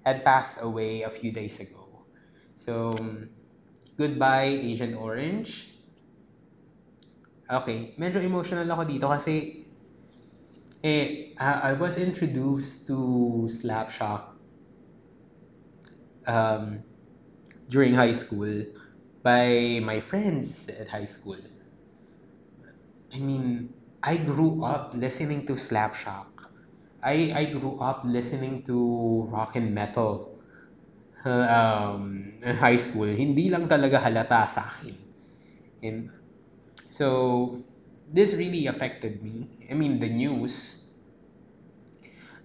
had 0.05 0.23
passed 0.23 0.57
away 0.61 1.03
a 1.03 1.09
few 1.09 1.31
days 1.31 1.59
ago. 1.59 2.05
So, 2.55 2.95
goodbye, 3.97 4.59
Agent 4.61 4.95
Orange. 4.95 5.69
Okay, 7.49 7.93
medyo 7.99 8.23
emotional 8.23 8.65
ako 8.71 8.83
dito 8.87 9.07
kasi 9.11 9.67
eh, 10.83 11.35
I 11.39 11.75
was 11.75 11.99
introduced 11.99 12.87
to 12.87 12.97
Slapshock 13.51 14.33
um, 16.27 16.83
during 17.69 17.93
high 17.95 18.13
school 18.13 18.65
by 19.23 19.79
my 19.83 19.99
friends 19.99 20.69
at 20.69 20.89
high 20.89 21.05
school. 21.05 21.39
I 23.13 23.19
mean, 23.19 23.73
I 24.01 24.17
grew 24.17 24.63
up 24.63 24.93
listening 24.95 25.45
to 25.47 25.53
Slapshock. 25.53 26.27
I, 27.01 27.31
I 27.35 27.45
grew 27.45 27.79
up 27.79 28.01
listening 28.03 28.63
to 28.63 29.27
rock 29.29 29.55
and 29.55 29.73
metal 29.73 30.39
um, 31.25 32.33
in 32.41 32.55
high 32.57 32.75
school. 32.77 33.07
Hindi 33.07 33.49
lang 33.49 33.67
talaga 33.67 33.99
halata 34.01 34.49
sa 34.49 34.67
akin. 34.67 34.97
And 35.83 36.09
so, 36.91 37.63
this 38.11 38.33
really 38.33 38.67
affected 38.67 39.23
me. 39.23 39.47
I 39.69 39.73
mean, 39.75 39.99
the 39.99 40.09
news. 40.09 40.89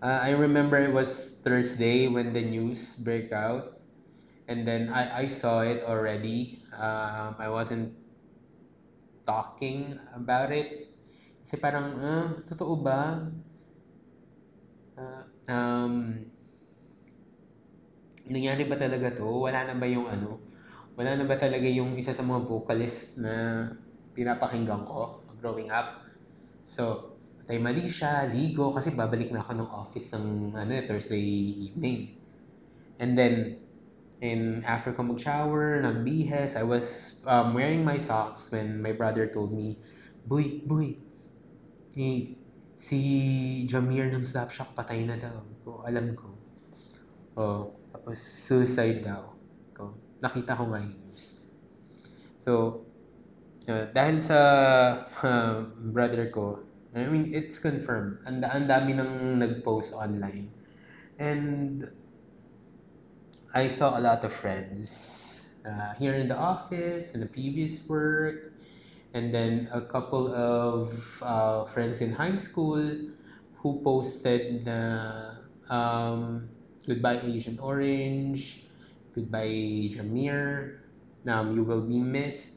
Uh, 0.03 0.21
I 0.23 0.31
remember 0.31 0.77
it 0.79 0.93
was 0.93 1.39
Thursday 1.43 2.07
when 2.09 2.33
the 2.33 2.43
news 2.43 2.95
broke 2.95 3.33
out. 3.33 3.78
And 4.49 4.65
then 4.65 4.89
I, 4.89 5.25
I 5.25 5.27
saw 5.29 5.61
it 5.61 5.85
already. 5.85 6.65
Um, 6.73 7.37
I 7.37 7.53
wasn't 7.53 7.93
talking 9.29 10.01
about 10.17 10.49
it. 10.51 10.89
Kasi 11.45 11.61
parang, 11.61 12.01
ah, 12.01 12.29
totoo 12.49 12.81
ba? 12.81 13.29
Ah, 14.97 15.23
um, 15.53 16.25
nangyari 18.25 18.65
ba 18.65 18.77
talaga 18.81 19.13
to? 19.21 19.29
Wala 19.29 19.69
na 19.69 19.77
ba 19.77 19.85
yung 19.85 20.09
ano? 20.09 20.41
Wala 20.97 21.15
na 21.15 21.29
ba 21.29 21.37
talaga 21.37 21.69
yung 21.69 21.95
isa 22.01 22.17
sa 22.17 22.25
mga 22.25 22.49
vocalist 22.49 23.21
na 23.21 23.69
pinapakinggan 24.17 24.89
ko 24.89 25.23
growing 25.39 25.71
up? 25.71 26.03
So, 26.65 27.15
Tay 27.49 27.57
mali 27.57 27.89
siya, 27.89 28.29
ligo, 28.29 28.77
kasi 28.77 28.93
babalik 28.93 29.33
na 29.33 29.41
ako 29.41 29.53
ng 29.57 29.71
office 29.73 30.13
ng 30.13 30.53
ano, 30.53 30.85
Thursday 30.85 31.25
evening. 31.65 32.21
And 33.01 33.17
then, 33.17 33.57
in 34.21 34.67
ko 34.67 35.03
mag-shower, 35.03 35.83
nagbihes, 35.83 36.57
I 36.57 36.63
was 36.63 37.19
um, 37.27 37.55
wearing 37.55 37.85
my 37.85 37.99
socks 37.99 38.51
when 38.51 38.83
my 38.83 38.93
brother 38.93 39.27
told 39.27 39.53
me, 39.53 39.79
Boy, 40.29 40.61
boy, 40.67 40.99
eh, 41.97 42.37
si 42.77 42.99
Jamir 43.67 44.13
ng 44.13 44.23
Slapshot 44.23 44.77
patay 44.77 45.07
na 45.07 45.17
daw. 45.17 45.41
So, 45.65 45.83
alam 45.89 46.15
ko. 46.15 46.29
Oh, 47.39 47.63
tapos 47.95 48.19
suicide 48.21 49.03
daw. 49.03 49.33
So, 49.75 49.97
nakita 50.21 50.59
ko 50.59 50.69
nga 50.69 50.83
yung 50.83 50.99
news. 51.01 51.43
So, 52.45 52.85
uh, 53.71 53.89
dahil 53.95 54.21
sa 54.21 54.39
uh, 55.11 55.65
brother 55.91 56.29
ko, 56.29 56.63
I 56.93 57.07
mean, 57.07 57.31
it's 57.33 57.57
confirmed. 57.57 58.21
Ang, 58.27 58.43
ang 58.43 58.67
dami 58.67 58.99
nang 58.99 59.39
nag-post 59.39 59.95
online. 59.95 60.51
And 61.19 61.83
I 63.55 63.69
saw 63.69 63.97
a 63.97 64.01
lot 64.01 64.25
of 64.25 64.33
friends 64.33 65.41
uh, 65.65 65.95
here 65.97 66.13
in 66.13 66.29
the 66.29 66.37
office, 66.37 67.15
in 67.17 67.21
the 67.21 67.27
previous 67.27 67.81
work, 67.89 68.53
and 69.15 69.33
then 69.33 69.73
a 69.73 69.81
couple 69.81 70.29
of 70.35 70.93
uh, 71.23 71.65
friends 71.65 72.01
in 72.05 72.13
high 72.13 72.37
school 72.37 72.77
who 73.57 73.81
posted 73.81 74.69
na 74.69 75.41
um, 75.73 76.49
Goodbye 76.85 77.25
Agent 77.25 77.57
Orange, 77.61 78.69
Goodbye 79.17 79.97
Jamir, 79.97 80.85
um, 81.25 81.57
You 81.57 81.65
Will 81.65 81.89
Be 81.89 82.05
Missed. 82.05 82.53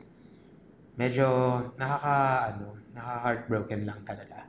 Medyo 1.00 1.72
nakaka, 1.80 2.52
ano, 2.52 2.76
nakaka-heartbroken 2.92 3.88
lang 3.88 4.04
talaga. 4.04 4.44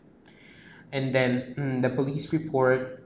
And 0.90 1.14
then, 1.14 1.54
mm, 1.54 1.78
the 1.86 1.90
police 1.94 2.34
report 2.34 3.01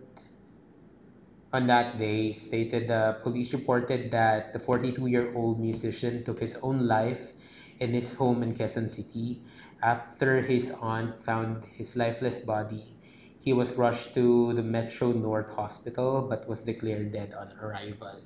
on 1.52 1.66
that 1.66 1.98
day 1.98 2.32
stated 2.32 2.88
the 2.88 3.18
police 3.22 3.52
reported 3.52 4.10
that 4.10 4.52
the 4.52 4.58
42-year-old 4.58 5.60
musician 5.60 6.24
took 6.24 6.40
his 6.40 6.56
own 6.62 6.86
life 6.86 7.32
in 7.80 7.92
his 7.92 8.12
home 8.12 8.42
in 8.42 8.54
Quezon 8.54 8.88
City 8.90 9.42
after 9.82 10.40
his 10.40 10.70
aunt 10.80 11.22
found 11.24 11.64
his 11.64 11.96
lifeless 11.96 12.38
body. 12.38 12.96
He 13.38 13.52
was 13.52 13.74
rushed 13.76 14.14
to 14.14 14.52
the 14.54 14.62
Metro 14.62 15.12
North 15.12 15.50
Hospital 15.50 16.26
but 16.28 16.48
was 16.48 16.62
declared 16.62 17.12
dead 17.12 17.34
on 17.34 17.52
arrival. 17.60 18.20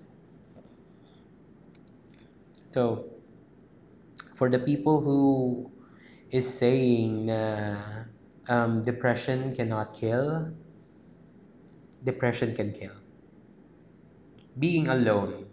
So, 2.73 3.11
for 4.35 4.49
the 4.49 4.59
people 4.59 5.01
who 5.01 5.71
is 6.31 6.47
saying 6.47 7.27
na 7.27 8.07
um, 8.49 8.83
depression 8.85 9.55
cannot 9.55 9.93
kill, 9.93 10.55
depression 12.05 12.55
can 12.55 12.73
kill. 12.73 13.00
Being 14.59 14.89
alone 14.89 15.47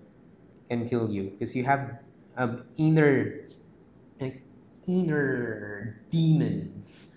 can 0.69 0.87
kill 0.87 1.09
you 1.09 1.31
because 1.31 1.55
you 1.55 1.63
have 1.63 2.03
um, 2.35 2.63
inner 2.77 3.47
like, 4.19 4.41
inner 4.87 6.01
demons 6.09 7.11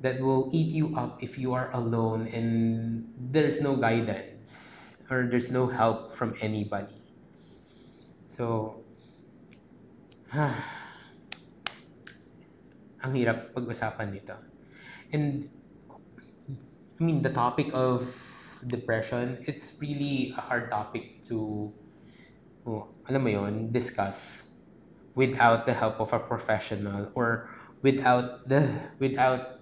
that 0.00 0.20
will 0.20 0.48
eat 0.52 0.72
you 0.72 0.96
up 0.96 1.22
if 1.22 1.38
you 1.38 1.52
are 1.52 1.70
alone 1.72 2.26
and 2.28 3.04
there's 3.30 3.60
no 3.60 3.76
guidance 3.76 4.96
or 5.10 5.26
there's 5.28 5.50
no 5.50 5.66
help 5.66 6.12
from 6.12 6.34
anybody. 6.40 6.96
So, 8.26 8.80
ang 13.00 13.12
hirap 13.12 13.52
pag-usapan 13.52 14.14
nito. 14.14 14.36
And 15.12 15.50
I 17.00 17.02
mean, 17.02 17.22
the 17.22 17.32
topic 17.32 17.72
of 17.72 18.06
depression, 18.66 19.38
it's 19.46 19.76
really 19.80 20.34
a 20.36 20.40
hard 20.40 20.70
topic 20.70 21.24
to, 21.28 21.72
oh, 22.66 22.88
alam 23.08 23.22
mo 23.24 23.30
yon, 23.30 23.72
discuss 23.72 24.44
without 25.14 25.66
the 25.66 25.74
help 25.74 26.00
of 26.00 26.12
a 26.12 26.20
professional 26.20 27.10
or 27.14 27.50
without 27.82 28.48
the 28.48 28.68
without 29.00 29.60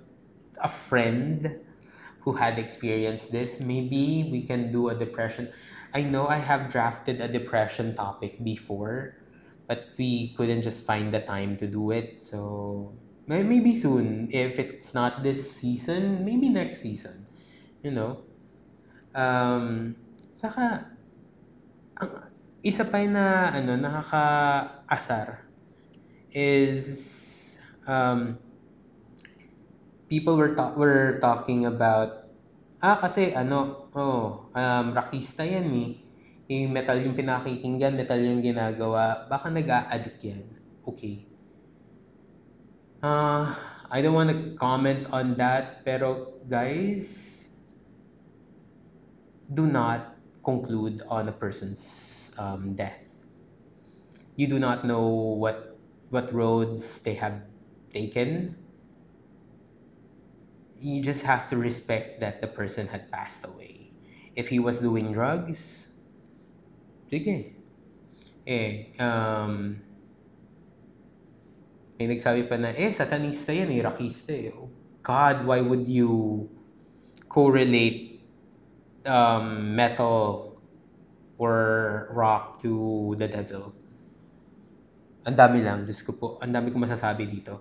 a 0.61 0.68
friend 0.68 1.61
who 2.20 2.32
had 2.34 2.59
experienced 2.59 3.30
this. 3.32 3.61
Maybe 3.61 4.28
we 4.30 4.42
can 4.46 4.70
do 4.70 4.88
a 4.88 4.94
depression. 4.94 5.53
I 5.94 6.03
know 6.03 6.28
I 6.28 6.38
have 6.38 6.70
drafted 6.70 7.20
a 7.20 7.28
depression 7.28 7.94
topic 7.96 8.42
before, 8.44 9.16
but 9.66 9.94
we 9.99 10.34
couldn't 10.36 10.62
just 10.62 10.84
find 10.86 11.12
the 11.14 11.20
time 11.20 11.57
to 11.59 11.66
do 11.68 11.90
it. 11.90 12.24
So 12.24 12.99
maybe 13.26 13.74
soon. 13.74 14.28
If 14.32 14.59
it's 14.59 14.94
not 14.94 15.22
this 15.22 15.57
season, 15.57 16.24
maybe 16.24 16.49
next 16.49 16.80
season. 16.80 17.26
You 17.82 17.92
know? 17.92 18.28
Um, 19.15 19.97
saka, 20.35 20.93
ang, 21.99 22.11
isa 22.63 22.85
pa 22.85 23.01
na 23.07 23.55
ano, 23.55 23.79
nakaka-asar 23.79 25.47
is 26.35 27.57
um, 27.89 28.37
people 30.09 30.37
were 30.37 30.53
ta- 30.53 30.75
were 30.77 31.21
talking 31.21 31.65
about 31.65 32.29
ah 32.79 32.97
kasi 33.01 33.35
ano 33.35 33.91
oh 33.93 34.49
um 34.55 34.87
rockista 34.95 35.43
yan 35.45 35.69
eh. 35.73 35.91
Yung 36.49 36.73
metal 36.73 36.97
yung 36.97 37.13
pinakikinggan 37.13 37.93
metal 37.93 38.17
yung 38.17 38.41
ginagawa 38.41 39.29
baka 39.29 39.53
nag-a-addict 39.53 40.21
yan. 40.25 40.43
Okay. 40.89 41.29
Uh, 42.99 43.53
I 43.89 44.03
don't 44.03 44.17
want 44.17 44.33
to 44.33 44.59
comment 44.59 45.07
on 45.15 45.39
that, 45.39 45.87
pero 45.87 46.35
guys, 46.51 47.07
do 49.49 49.66
not 49.66 50.16
conclude 50.44 51.03
on 51.09 51.28
a 51.28 51.32
person's 51.32 52.30
um, 52.38 52.74
death. 52.74 52.99
You 54.36 54.46
do 54.46 54.59
not 54.59 54.84
know 54.84 55.09
what 55.36 55.76
what 56.11 56.32
roads 56.32 56.99
they 57.01 57.14
have 57.14 57.42
taken. 57.90 58.57
You 60.80 61.03
just 61.03 61.22
have 61.22 61.51
to 61.51 61.57
respect 61.57 62.20
that 62.20 62.40
the 62.40 62.46
person 62.46 62.86
had 62.86 63.11
passed 63.11 63.44
away. 63.44 63.90
If 64.36 64.46
he 64.46 64.62
was 64.62 64.78
doing 64.78 65.12
drugs, 65.12 65.90
sige. 67.11 67.59
Eh, 68.46 68.94
um, 69.03 69.82
May 71.99 72.07
nagsabi 72.07 72.46
pa 72.46 72.55
na, 72.55 72.70
eh, 72.78 72.94
satanista 72.94 73.51
yan 73.51 73.74
eh, 73.74 73.82
eh. 73.82 74.55
Oh, 74.55 74.70
God, 75.03 75.42
why 75.42 75.59
would 75.59 75.90
you 75.90 76.46
correlate 77.26 78.08
um, 79.07 79.74
metal 79.76 80.61
or 81.38 82.09
rock 82.11 82.62
to 82.62 83.14
the 83.18 83.28
devil? 83.28 83.72
Ang 85.26 85.36
dami 85.36 85.61
lang, 85.61 85.84
Diyos 85.84 86.01
ko 86.03 86.12
po. 86.16 86.26
Ang 86.40 86.55
dami 86.57 86.72
ko 86.72 86.80
masasabi 86.80 87.28
dito. 87.28 87.61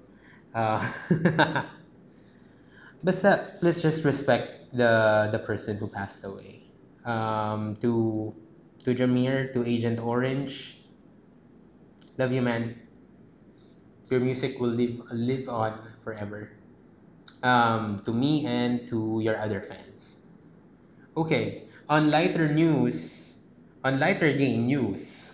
Uh, 0.56 0.82
basta, 3.06 3.60
let's 3.62 3.84
just 3.84 4.08
respect 4.08 4.72
the 4.74 5.28
the 5.36 5.42
person 5.44 5.76
who 5.78 5.88
passed 5.92 6.24
away. 6.24 6.64
Um, 7.04 7.76
to 7.84 8.32
to 8.88 8.96
Jamir, 8.96 9.52
to 9.52 9.68
Agent 9.68 10.00
Orange, 10.00 10.80
love 12.16 12.32
you, 12.32 12.42
man 12.42 12.88
your 14.12 14.20
music 14.20 14.60
will 14.60 14.72
live 14.72 15.02
live 15.12 15.50
on 15.50 15.80
forever. 16.04 16.52
Um, 17.44 18.02
to 18.06 18.14
me 18.14 18.46
and 18.46 18.88
to 18.88 19.20
your 19.22 19.38
other 19.38 19.62
fans. 19.62 19.87
Okay, 21.18 21.64
on 21.90 22.12
lighter 22.12 22.48
news, 22.48 23.40
on 23.84 23.98
lighter 23.98 24.32
game 24.34 24.68
news. 24.68 25.34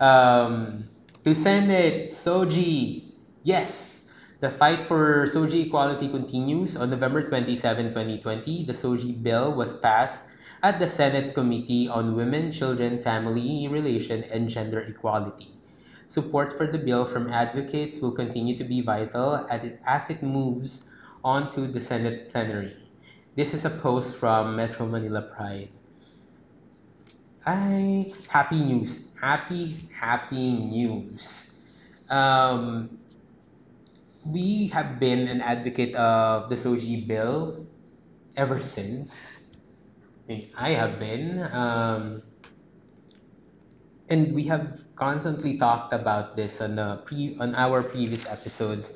Um, 0.00 0.82
to 1.22 1.32
Senate 1.32 2.10
SOGI, 2.10 3.04
yes, 3.44 4.00
the 4.40 4.50
fight 4.50 4.88
for 4.88 5.28
SOGI 5.30 5.70
equality 5.70 6.08
continues. 6.08 6.74
On 6.74 6.90
November 6.90 7.22
27, 7.22 7.94
2020, 7.94 8.64
the 8.64 8.72
SOGI 8.72 9.22
bill 9.22 9.54
was 9.54 9.74
passed 9.78 10.24
at 10.64 10.80
the 10.80 10.88
Senate 10.88 11.36
Committee 11.36 11.86
on 11.86 12.16
Women, 12.16 12.50
Children, 12.50 12.98
Family 12.98 13.68
Relation, 13.68 14.24
and 14.24 14.48
Gender 14.48 14.80
Equality. 14.80 15.54
Support 16.08 16.58
for 16.58 16.66
the 16.66 16.78
bill 16.78 17.04
from 17.04 17.30
advocates 17.30 18.00
will 18.00 18.10
continue 18.10 18.58
to 18.58 18.64
be 18.64 18.80
vital 18.80 19.46
as 19.86 20.10
it 20.10 20.20
moves 20.20 20.90
on 21.22 21.52
to 21.52 21.68
the 21.68 21.78
Senate 21.78 22.28
plenary. 22.28 22.81
This 23.34 23.54
is 23.54 23.64
a 23.64 23.70
post 23.70 24.18
from 24.20 24.56
Metro 24.56 24.84
Manila 24.84 25.22
Pride. 25.22 25.70
Ay, 27.46 28.12
happy 28.28 28.60
news. 28.62 29.08
Happy, 29.18 29.88
happy 29.88 30.52
news. 30.52 31.50
Um, 32.10 32.98
we 34.26 34.68
have 34.68 35.00
been 35.00 35.28
an 35.28 35.40
advocate 35.40 35.96
of 35.96 36.50
the 36.50 36.56
SOGI 36.56 37.08
bill 37.08 37.64
ever 38.36 38.60
since. 38.60 39.40
I 40.28 40.44
I 40.54 40.70
have 40.76 41.00
been. 41.00 41.40
Um, 41.40 42.22
and 44.10 44.34
we 44.36 44.44
have 44.44 44.84
constantly 44.94 45.56
talked 45.56 45.94
about 45.94 46.36
this 46.36 46.60
on 46.60 46.76
the 46.76 47.00
pre 47.08 47.34
on 47.40 47.54
our 47.56 47.82
previous 47.82 48.26
episodes 48.26 48.92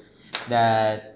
that 0.53 1.16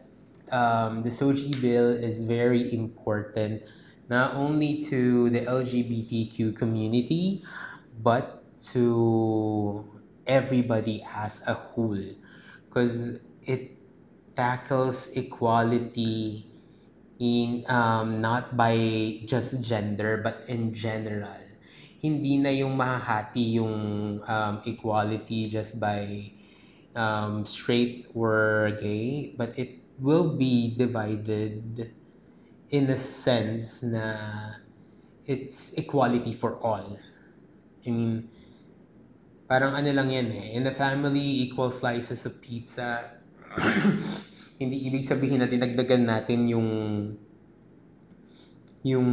um, 0.52 1.02
the 1.02 1.10
Soji 1.10 1.54
bill 1.60 1.90
is 1.90 2.22
very 2.22 2.72
important 2.72 3.62
not 4.08 4.34
only 4.34 4.82
to 4.82 5.30
the 5.30 5.40
LGBTQ 5.46 6.56
community 6.56 7.42
but 8.02 8.42
to 8.74 9.84
everybody 10.26 11.02
as 11.14 11.40
a 11.46 11.54
whole 11.54 12.02
because 12.68 13.18
it 13.46 13.70
tackles 14.36 15.08
equality 15.14 16.46
in 17.20 17.64
um, 17.68 18.20
not 18.20 18.56
by 18.56 18.74
just 19.26 19.60
gender 19.60 20.20
but 20.24 20.42
in 20.48 20.72
general. 20.72 21.38
Hindi 22.00 22.40
na 22.40 22.48
yung 22.48 22.80
mahahati 22.80 23.60
yung 23.60 23.76
um, 24.24 24.64
equality 24.64 25.52
just 25.52 25.76
by 25.76 26.32
um, 26.96 27.44
straight 27.44 28.08
or 28.16 28.72
gay, 28.80 29.36
but 29.36 29.52
it 29.60 29.79
will 30.00 30.36
be 30.36 30.74
divided 30.76 31.92
in 32.72 32.90
a 32.90 32.96
sense 32.96 33.84
na 33.84 34.16
it's 35.28 35.72
equality 35.76 36.32
for 36.32 36.56
all. 36.64 36.98
I 37.86 37.88
mean, 37.90 38.28
parang 39.44 39.76
ano 39.76 39.92
lang 39.92 40.08
yan 40.08 40.28
eh. 40.32 40.46
In 40.56 40.64
the 40.64 40.72
family, 40.72 41.44
equal 41.44 41.70
slices 41.70 42.24
of 42.24 42.40
pizza. 42.40 43.20
Hindi 44.60 44.76
ibig 44.88 45.04
sabihin 45.04 45.40
na 45.44 45.48
dinagdagan 45.48 46.04
natin 46.04 46.48
yung 46.48 46.68
yung 48.80 49.10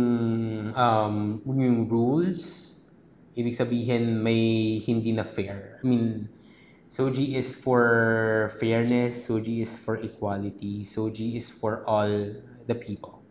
um, 0.71 1.15
yung 1.43 1.91
rules 1.91 2.75
ibig 3.37 3.53
sabihin 3.53 4.25
may 4.25 4.79
hindi 4.81 5.13
na 5.13 5.21
fair. 5.21 5.77
I 5.77 5.85
mean, 5.85 6.25
SOGI 6.89 7.35
is 7.35 7.55
for 7.55 8.51
fairness, 8.59 9.27
SOGI 9.27 9.61
is 9.61 9.77
for 9.77 9.95
equality, 9.97 10.83
SOGI 10.83 11.35
is 11.37 11.49
for 11.49 11.87
all 11.87 12.07
the 12.67 12.75
people. 12.75 13.23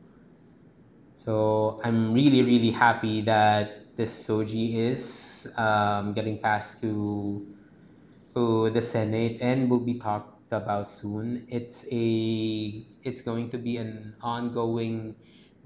So 1.15 1.81
I'm 1.83 2.13
really, 2.13 2.43
really 2.43 2.71
happy 2.71 3.23
that 3.23 3.97
this 3.97 4.13
SOGI 4.27 4.75
is 4.93 5.49
um, 5.57 6.13
getting 6.15 6.41
passed 6.41 6.81
to 6.83 7.47
to 8.35 8.71
the 8.71 8.83
Senate 8.83 9.39
and 9.41 9.71
will 9.71 9.85
be 9.85 9.99
talked 9.99 10.53
about 10.53 10.89
soon. 10.89 11.47
It's 11.49 11.85
a 11.91 12.05
it's 13.03 13.23
going 13.23 13.51
to 13.51 13.59
be 13.59 13.77
an 13.79 14.17
ongoing 14.23 15.17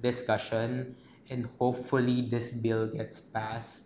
discussion 0.01 0.97
and 1.29 1.47
hopefully 1.59 2.29
this 2.31 2.51
bill 2.51 2.87
gets 2.89 3.21
passed 3.21 3.85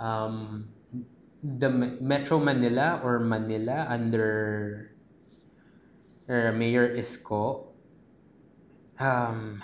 um, 0.00 0.74
the 1.42 1.68
Metro 2.00 2.38
Manila 2.38 3.00
or 3.02 3.18
Manila 3.18 3.86
under 3.90 4.90
uh, 6.28 6.52
Mayor 6.52 6.94
Isko 6.96 7.66
um, 8.98 9.62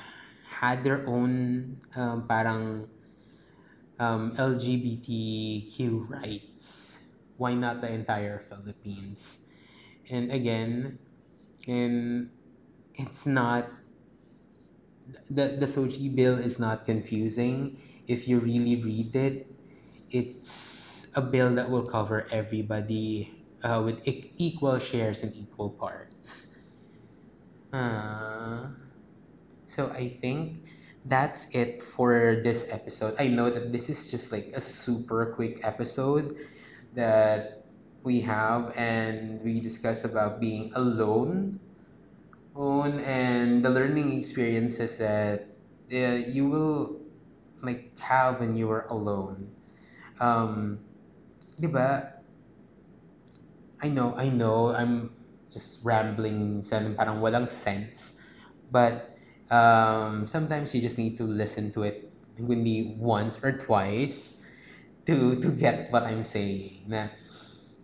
had 0.49 0.83
their 0.83 1.07
own 1.07 1.79
um, 1.95 2.27
parang 2.27 2.89
um, 3.99 4.35
LGBTQ 4.37 6.09
rights. 6.11 6.99
Why 7.37 7.55
not 7.55 7.81
the 7.81 7.91
entire 7.93 8.39
Philippines? 8.41 9.39
And 10.11 10.33
again, 10.33 10.99
and 11.69 12.31
it's 12.95 13.27
not 13.27 13.71
the 15.31 15.57
the 15.61 15.67
SOGI 15.67 16.15
bill 16.15 16.39
is 16.39 16.59
not 16.59 16.85
confusing 16.85 17.79
if 18.07 18.29
you 18.29 18.39
really 18.41 18.77
read 18.83 19.15
it 19.17 19.47
it's 20.11 20.88
a 21.19 21.23
bill 21.23 21.55
that 21.57 21.71
will 21.71 21.87
cover 21.87 22.29
everybody 22.31 23.35
uh, 23.65 23.83
with 23.85 24.07
e- 24.09 24.33
equal 24.39 24.79
shares 24.79 25.23
and 25.25 25.35
equal 25.35 25.73
parts. 25.73 26.49
Uh, 27.73 28.71
so 29.67 29.91
I 29.93 30.19
think 30.21 30.65
that's 31.05 31.47
it 31.53 31.83
for 31.83 32.41
this 32.43 32.67
episode. 32.71 33.17
I 33.19 33.29
know 33.29 33.51
that 33.51 33.73
this 33.73 33.89
is 33.91 34.11
just 34.11 34.33
like 34.33 34.53
a 34.55 34.61
super 34.61 35.35
quick 35.35 35.61
episode 35.65 36.37
that 36.93 37.67
we 38.03 38.21
have, 38.23 38.73
and 38.77 39.43
we 39.43 39.61
discuss 39.61 40.05
about 40.05 40.41
being 40.41 40.73
alone 40.75 41.61
on 42.55 43.01
and 43.01 43.65
the 43.65 43.71
learning 43.71 44.13
experiences 44.13 44.99
that 44.99 45.59
uh, 45.93 46.21
you 46.29 46.49
will 46.49 47.01
like 47.63 47.99
have 47.99 48.41
when 48.41 48.55
you 48.57 48.71
are 48.71 48.87
alone 48.91 49.55
um, 50.21 50.88
di 51.61 51.67
ba, 51.69 52.19
I 53.81 53.89
know, 53.89 54.15
I 54.17 54.29
know, 54.29 54.75
I'm 54.75 55.11
just 55.51 55.85
rambling 55.85 56.63
parang 56.97 57.21
walang 57.23 57.49
sense. 57.49 58.15
But 58.71 59.17
um, 59.51 60.27
sometimes 60.27 60.75
you 60.75 60.83
just 60.83 60.99
need 60.99 61.17
to 61.19 61.25
listen 61.25 61.73
to 61.73 61.83
it 61.83 62.11
hindi 62.37 62.95
once 62.99 63.43
or 63.43 63.51
twice 63.59 64.35
to 65.07 65.41
to 65.43 65.49
get 65.51 65.91
what 65.91 66.05
I'm 66.05 66.23
saying. 66.23 66.87
Na, 66.87 67.09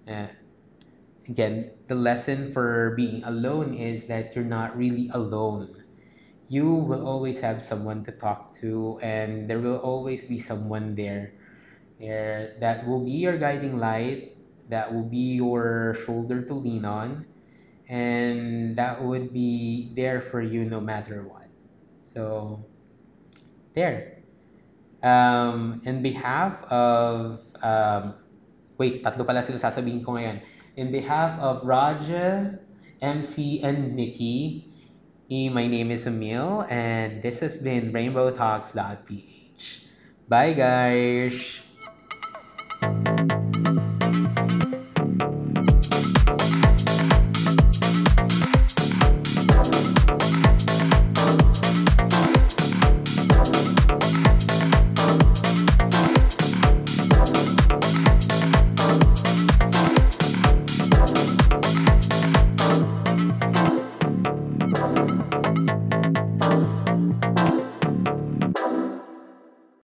uh, 0.07 0.29
again, 1.29 1.73
the 1.87 1.95
lesson 1.95 2.53
for 2.53 2.95
being 2.97 3.25
alone 3.25 3.75
is 3.75 4.07
that 4.07 4.35
you're 4.35 4.49
not 4.49 4.77
really 4.77 5.11
alone. 5.15 5.85
You 6.49 6.69
will 6.75 7.07
always 7.07 7.41
have 7.41 7.63
someone 7.63 8.05
to 8.05 8.13
talk 8.13 8.53
to, 8.61 9.01
and 9.03 9.49
there 9.49 9.61
will 9.61 9.81
always 9.81 10.27
be 10.27 10.39
someone 10.39 10.95
there 10.95 11.33
there, 11.99 12.57
that 12.61 12.87
will 12.87 13.05
be 13.05 13.13
your 13.23 13.39
guiding 13.39 13.77
light, 13.77 14.37
that 14.69 14.93
will 14.93 15.05
be 15.05 15.37
your 15.37 15.95
shoulder 16.05 16.43
to 16.43 16.55
lean 16.55 16.85
on, 16.85 17.27
and 17.89 18.77
that 18.77 19.03
would 19.03 19.33
be 19.33 19.93
there 19.95 20.21
for 20.21 20.41
you 20.41 20.65
no 20.65 20.81
matter 20.81 21.23
what. 21.23 21.49
So, 22.01 22.65
there. 23.75 24.23
Um, 25.03 25.83
in 25.85 26.03
behalf 26.03 26.65
of, 26.73 27.41
um, 27.63 28.15
wait, 28.79 29.05
tatlo 29.05 29.27
pala 29.27 29.43
sila 29.43 29.61
sasabihin 29.61 30.05
ko 30.05 30.17
ngayon. 30.17 30.41
In 30.77 30.91
behalf 30.91 31.39
of 31.39 31.63
Raja, 31.63 32.59
MC, 33.01 33.61
and 33.63 33.95
Nikki, 33.95 34.71
my 35.31 35.67
name 35.67 35.91
is 35.91 36.07
Amil, 36.07 36.65
and 36.71 37.21
this 37.23 37.41
has 37.41 37.59
been 37.59 37.93
RainbowTalks.ph. 37.93 39.65
Bye, 40.29 40.53
guys! 40.55 41.64